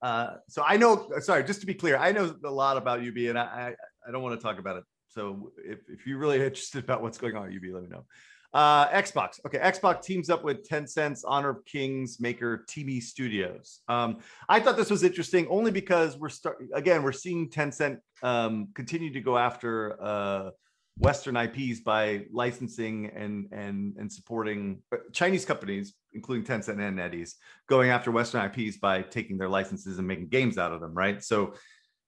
[0.02, 1.10] uh, so I know.
[1.20, 3.76] Sorry, just to be clear, I know a lot about UB, and I I,
[4.08, 4.84] I don't want to talk about it.
[5.10, 8.06] So if, if you're really interested about what's going on at UB, let me know.
[8.54, 9.40] Uh, Xbox.
[9.46, 13.80] Okay, Xbox teams up with Tencent's Honor of Kings maker TiMi Studios.
[13.88, 14.18] Um,
[14.50, 19.14] I thought this was interesting only because we're start again we're seeing Tencent um, continue
[19.14, 20.50] to go after uh,
[20.98, 27.34] Western IPs by licensing and and and supporting uh, Chinese companies, including Tencent and NetEase,
[27.68, 30.94] going after Western IPs by taking their licenses and making games out of them.
[30.94, 31.24] Right.
[31.24, 31.54] So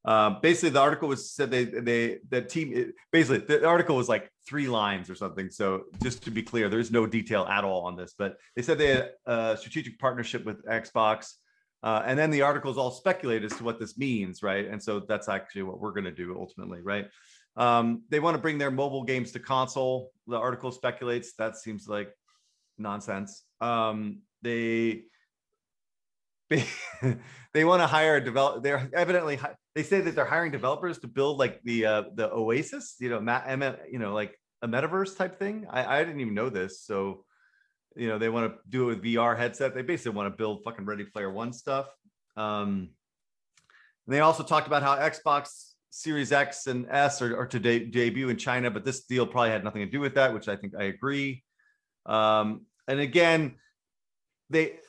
[0.05, 4.09] um, basically, the article was said they they the team it- basically the article was
[4.09, 5.49] like three lines or something.
[5.49, 8.77] So just to be clear, there's no detail at all on this, but they said
[8.77, 11.33] they had a strategic partnership with Xbox.
[11.83, 14.67] Uh, and then the articles all speculate as to what this means, right?
[14.67, 17.07] And so that's actually what we're going to do ultimately, right?
[17.55, 20.11] Um, they want to bring their mobile games to console.
[20.27, 22.09] The article speculates that seems like
[22.77, 23.43] nonsense.
[23.61, 25.03] Um, they
[26.49, 26.65] they,
[27.63, 28.63] want to hire a develop.
[28.63, 29.39] They're evidently
[29.75, 33.19] they say that they're hiring developers to build like the uh, the Oasis, you know,
[33.19, 35.65] ma- M- you know, like a metaverse type thing.
[35.69, 37.25] I, I didn't even know this, so
[37.95, 39.73] you know they want to do it with VR headset.
[39.73, 41.87] They basically want to build fucking Ready Player One stuff.
[42.35, 42.89] Um,
[44.05, 47.85] and they also talked about how Xbox Series X and S are, are to de-
[47.85, 50.55] debut in China, but this deal probably had nothing to do with that, which I
[50.55, 51.43] think I agree.
[52.07, 53.55] Um, and again,
[54.49, 54.79] they,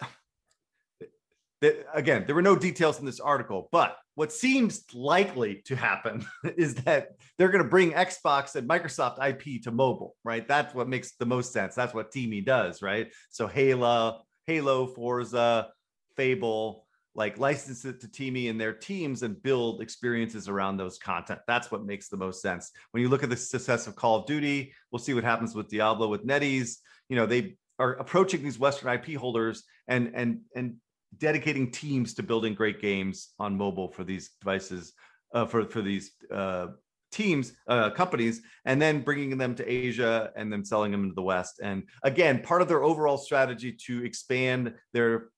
[1.61, 6.24] they again there were no details in this article, but what seems likely to happen
[6.57, 10.48] is that they're going to bring Xbox and Microsoft IP to mobile, right?
[10.48, 11.74] That's what makes the most sense.
[11.74, 13.12] That's what TiMi does, right?
[13.28, 15.68] So Halo, Halo, Forza,
[16.16, 16.84] Fable,
[17.15, 21.41] like license it to TiMi and their teams and build experiences around those content.
[21.47, 22.73] That's what makes the most sense.
[22.91, 25.69] When you look at the success of Call of Duty, we'll see what happens with
[25.69, 26.77] Diablo with NetEase.
[27.09, 30.77] You know, they are approaching these Western IP holders and and and
[31.19, 34.93] dedicating teams to building great games on mobile for these devices,
[35.35, 36.69] uh, for for these uh,
[37.12, 41.23] teams, uh, companies, and then bringing them to Asia and then selling them into the
[41.23, 41.61] West.
[41.62, 45.29] And again, part of their overall strategy to expand their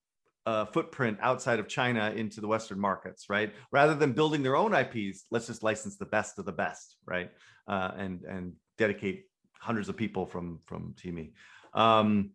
[0.46, 3.52] uh, footprint outside of China into the Western markets, right?
[3.72, 7.30] Rather than building their own IPs, let's just license the best of the best, right?
[7.66, 9.24] Uh, and and dedicate
[9.58, 11.32] hundreds of people from from TiMi.
[11.74, 12.30] Um,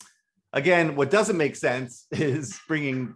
[0.51, 3.15] again, what doesn't make sense is bringing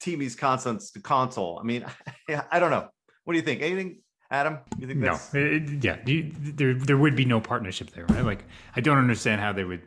[0.00, 1.58] TiMi's constants to console.
[1.60, 1.84] I mean,
[2.50, 2.88] I don't know.
[3.24, 3.62] What do you think?
[3.62, 4.58] Anything, Adam?
[4.78, 5.18] You think no?
[5.34, 8.24] It, yeah, you, there there would be no partnership there, right?
[8.24, 8.44] Like,
[8.76, 9.82] I don't understand how they would.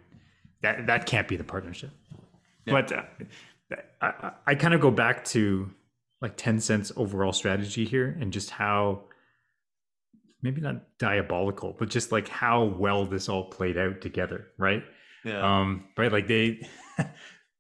[0.62, 1.92] That that can't be the partnership.
[2.66, 2.74] Yeah.
[2.74, 3.04] But uh,
[4.02, 5.70] I, I kind of go back to
[6.22, 9.04] like Tencent's overall strategy here, and just how
[10.42, 14.84] maybe not diabolical, but just like how well this all played out together, right?
[15.24, 15.60] Yeah.
[15.60, 16.12] Um, right.
[16.12, 16.68] Like they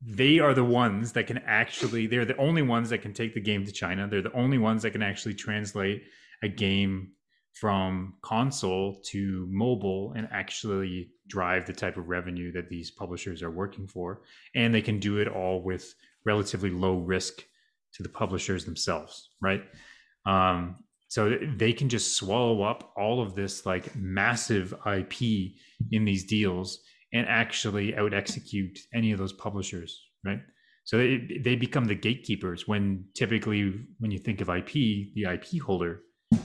[0.01, 3.41] they are the ones that can actually they're the only ones that can take the
[3.41, 4.07] game to China.
[4.07, 6.03] They're the only ones that can actually translate
[6.41, 7.11] a game
[7.53, 13.51] from console to mobile and actually drive the type of revenue that these publishers are
[13.51, 14.21] working for.
[14.53, 17.43] And they can do it all with relatively low risk
[17.93, 19.63] to the publishers themselves, right?
[20.25, 25.53] Um, so they can just swallow up all of this like massive IP
[25.91, 26.79] in these deals
[27.13, 30.39] and actually out execute any of those publishers, right?
[30.83, 34.73] So they, they become the gatekeepers when typically when you think of IP,
[35.15, 36.01] the IP holder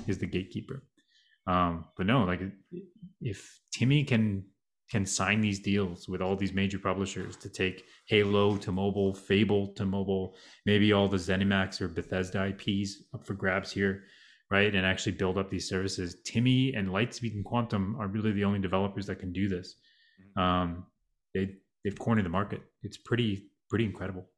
[0.07, 0.83] is the gatekeeper.
[1.47, 2.41] Um, but no, like
[3.21, 4.45] if TiMi can
[4.91, 9.69] can sign these deals with all these major publishers to take Halo to mobile, Fable
[9.75, 14.05] to mobile, maybe all the ZeniMax or Bethesda IPs up for grabs here,
[14.51, 14.75] right?
[14.75, 16.19] And actually build up these services.
[16.25, 19.77] TiMi and Lightspeed and Quantum are really the only developers that can do this
[20.37, 20.87] um,
[21.35, 22.63] they they've cornered the market.
[22.83, 24.29] It's pretty pretty incredible.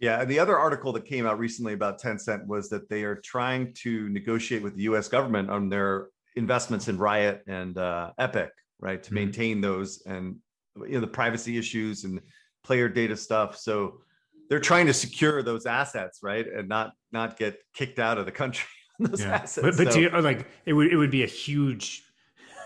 [0.00, 3.16] Yeah, and the other article that came out recently about Tencent was that they are
[3.16, 5.08] trying to negotiate with the U.S.
[5.08, 8.50] government on their investments in Riot and uh, Epic,
[8.80, 9.14] right, to mm-hmm.
[9.14, 10.36] maintain those and
[10.76, 12.20] you know the privacy issues and
[12.64, 13.56] player data stuff.
[13.56, 14.00] So
[14.48, 18.32] they're trying to secure those assets, right, and not not get kicked out of the
[18.32, 18.68] country.
[19.00, 19.36] On those yeah.
[19.36, 19.60] assets.
[19.62, 22.02] But, but so, you, like it would it would be a huge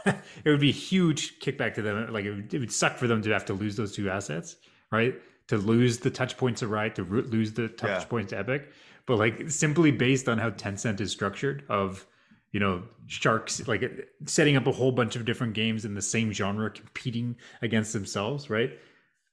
[0.06, 2.12] it would be a huge kickback to them.
[2.12, 4.56] Like it would, it would, suck for them to have to lose those two assets,
[4.92, 5.14] right?
[5.48, 8.04] To lose the touch points of Riot, to lose the touch yeah.
[8.04, 8.70] points to Epic.
[9.06, 12.06] But like simply based on how Tencent is structured, of
[12.54, 16.32] you know sharks like setting up a whole bunch of different games in the same
[16.32, 18.78] genre, competing against themselves, right?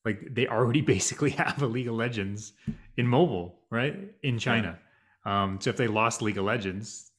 [0.04, 2.54] Like they already basically have a League of Legends
[2.98, 3.96] in mobile, right?
[4.24, 4.78] In China.
[5.26, 5.44] Yeah.
[5.44, 7.12] Um, so if they lost League of Legends,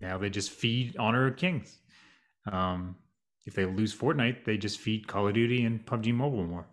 [0.00, 1.78] now they just feed Honor of Kings.
[2.50, 2.96] Um,
[3.44, 6.66] if they lose Fortnite, they just feed Call of Duty and PUBG Mobile more.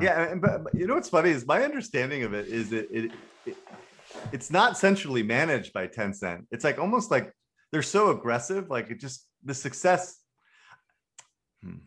[0.00, 3.10] Yeah, but, but, you know what's funny is my understanding of it is that it,
[3.44, 3.56] it
[4.32, 6.46] it's not centrally managed by Tencent.
[6.50, 7.32] It's like almost like
[7.70, 10.18] they're so aggressive, like it just the success.
[11.62, 11.78] Hmm.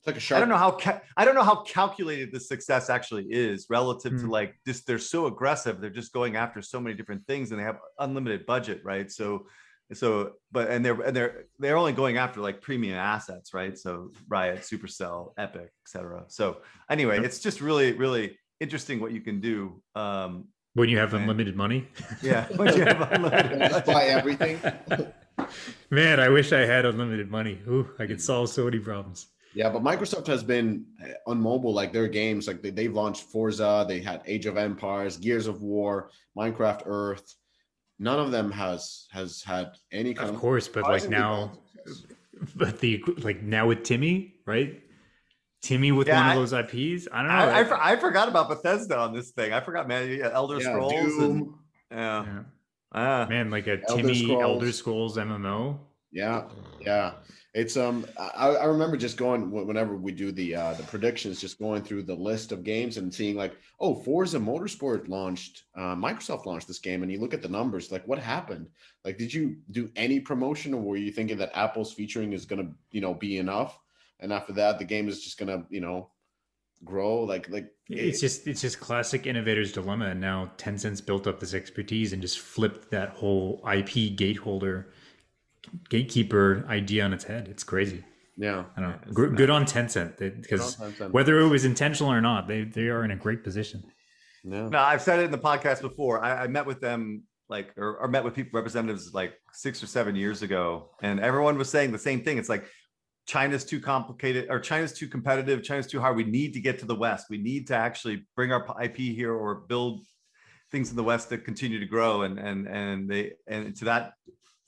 [0.00, 0.36] It's like a shark.
[0.36, 4.12] I don't know how ca- I don't know how calculated the success actually is relative
[4.12, 4.22] hmm.
[4.22, 5.80] to like just They're so aggressive.
[5.80, 9.10] They're just going after so many different things, and they have unlimited budget, right?
[9.10, 9.46] So
[9.94, 14.10] so but and they're and they're they're only going after like premium assets right so
[14.28, 16.58] riot supercell epic etc so
[16.90, 17.24] anyway yep.
[17.24, 20.44] it's just really really interesting what you can do um
[20.78, 21.88] when you have and, unlimited money?
[22.22, 23.82] Yeah when you have unlimited money?
[23.86, 24.60] buy everything?
[25.90, 27.58] Man i wish i had unlimited money.
[27.68, 29.26] Ooh, i could solve so many problems.
[29.54, 33.22] Yeah, but Microsoft has been uh, on mobile, like their games, like they, they've launched
[33.22, 37.34] Forza, they had Age of Empires, Gears of War, Minecraft Earth,
[37.98, 41.52] none of them has has had any kind of, of course but like now
[42.56, 44.82] but the like now with TiMi, right
[45.62, 48.48] TiMi with yeah, one of those ips i don't know I, I, I, forgot about
[48.48, 49.52] bethesda on this thing.
[49.52, 51.54] I forgot man elder yeah, scrolls and,
[51.90, 52.42] yeah, yeah.
[52.92, 53.26] Ah.
[53.28, 54.42] man like a elder TiMi scrolls.
[54.42, 55.78] elder scrolls mmo
[56.12, 56.44] yeah
[56.80, 57.12] yeah.
[57.54, 61.58] It's um I, I remember just going whenever we do the uh the predictions just
[61.58, 66.46] going through the list of games and seeing like oh forza motorsport launched uh, microsoft
[66.46, 68.68] launched this game and you look at the numbers like what happened?
[69.04, 72.66] Like did you do any promotion or were you thinking that apple's featuring is going
[72.66, 73.78] to you know be enough
[74.20, 76.10] and after that the game is just going to you know
[76.84, 77.22] grow.
[77.24, 80.06] Like like It's just it's just classic innovator's dilemma.
[80.06, 84.86] And now Tencent's built up this expertise and just flipped that whole IP gateholder
[85.88, 87.48] gatekeeper idea on its head.
[87.48, 88.04] It's crazy.
[88.36, 88.64] yeah.
[88.76, 89.12] I don't know.
[89.12, 91.12] Good, good on Tencent because Good on Tencent.
[91.12, 93.82] whether it was intentional or not, they they are in a great position.
[94.44, 94.68] Yeah.
[94.68, 96.24] No, I've said it in the podcast before.
[96.24, 99.86] I, I met with them like, or, or met with people representatives like six or
[99.86, 102.38] seven years ago, and everyone was saying the same thing.
[102.38, 102.64] It's like
[103.28, 105.62] China's too complicated, or China's too competitive.
[105.62, 106.16] China's too hard.
[106.16, 107.26] We need to get to the West.
[107.28, 110.06] We need to actually bring our IP here or build
[110.72, 112.22] things in the West that continue to grow.
[112.22, 114.14] And and and they and to that,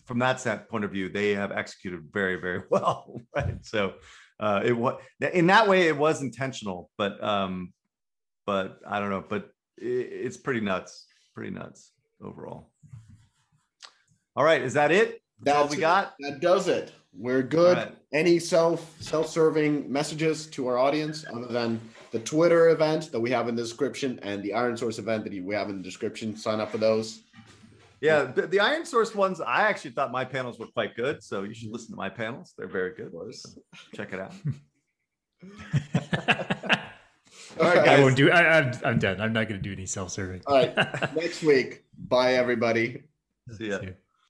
[0.04, 3.18] from that set point of view, they have executed very very well.
[3.34, 3.64] Right.
[3.64, 3.94] So
[4.38, 5.00] uh, it was
[5.32, 7.72] in that way it was intentional, but um,
[8.44, 9.48] but I don't know, but
[9.78, 11.92] it, it's pretty nuts, pretty nuts
[12.22, 12.70] overall.
[14.36, 15.22] All right, is that it?
[15.40, 15.80] That's all we it.
[15.80, 16.12] got.
[16.20, 16.92] That does it.
[17.12, 17.78] We're good.
[17.78, 17.96] All right.
[18.12, 21.80] Any self self-serving messages to our audience other than
[22.12, 25.54] the Twitter event that we have in the description and the ironSource event that we
[25.54, 26.36] have in the description?
[26.36, 27.22] Sign up for those.
[28.00, 31.52] Yeah, the, the ironSource ones, I actually thought my panels were quite good, so you
[31.52, 32.54] should listen to my panels.
[32.56, 33.12] They're very good.
[33.34, 33.50] So
[33.94, 34.32] check it out.
[37.60, 38.30] All right, I won't do.
[38.30, 39.20] I, I'm I'm done.
[39.20, 40.42] I'm not going to do any self-serving.
[40.46, 40.76] All right.
[41.16, 41.84] Next week.
[42.08, 43.02] Bye everybody.
[43.56, 43.80] See ya.
[43.80, 43.94] See you.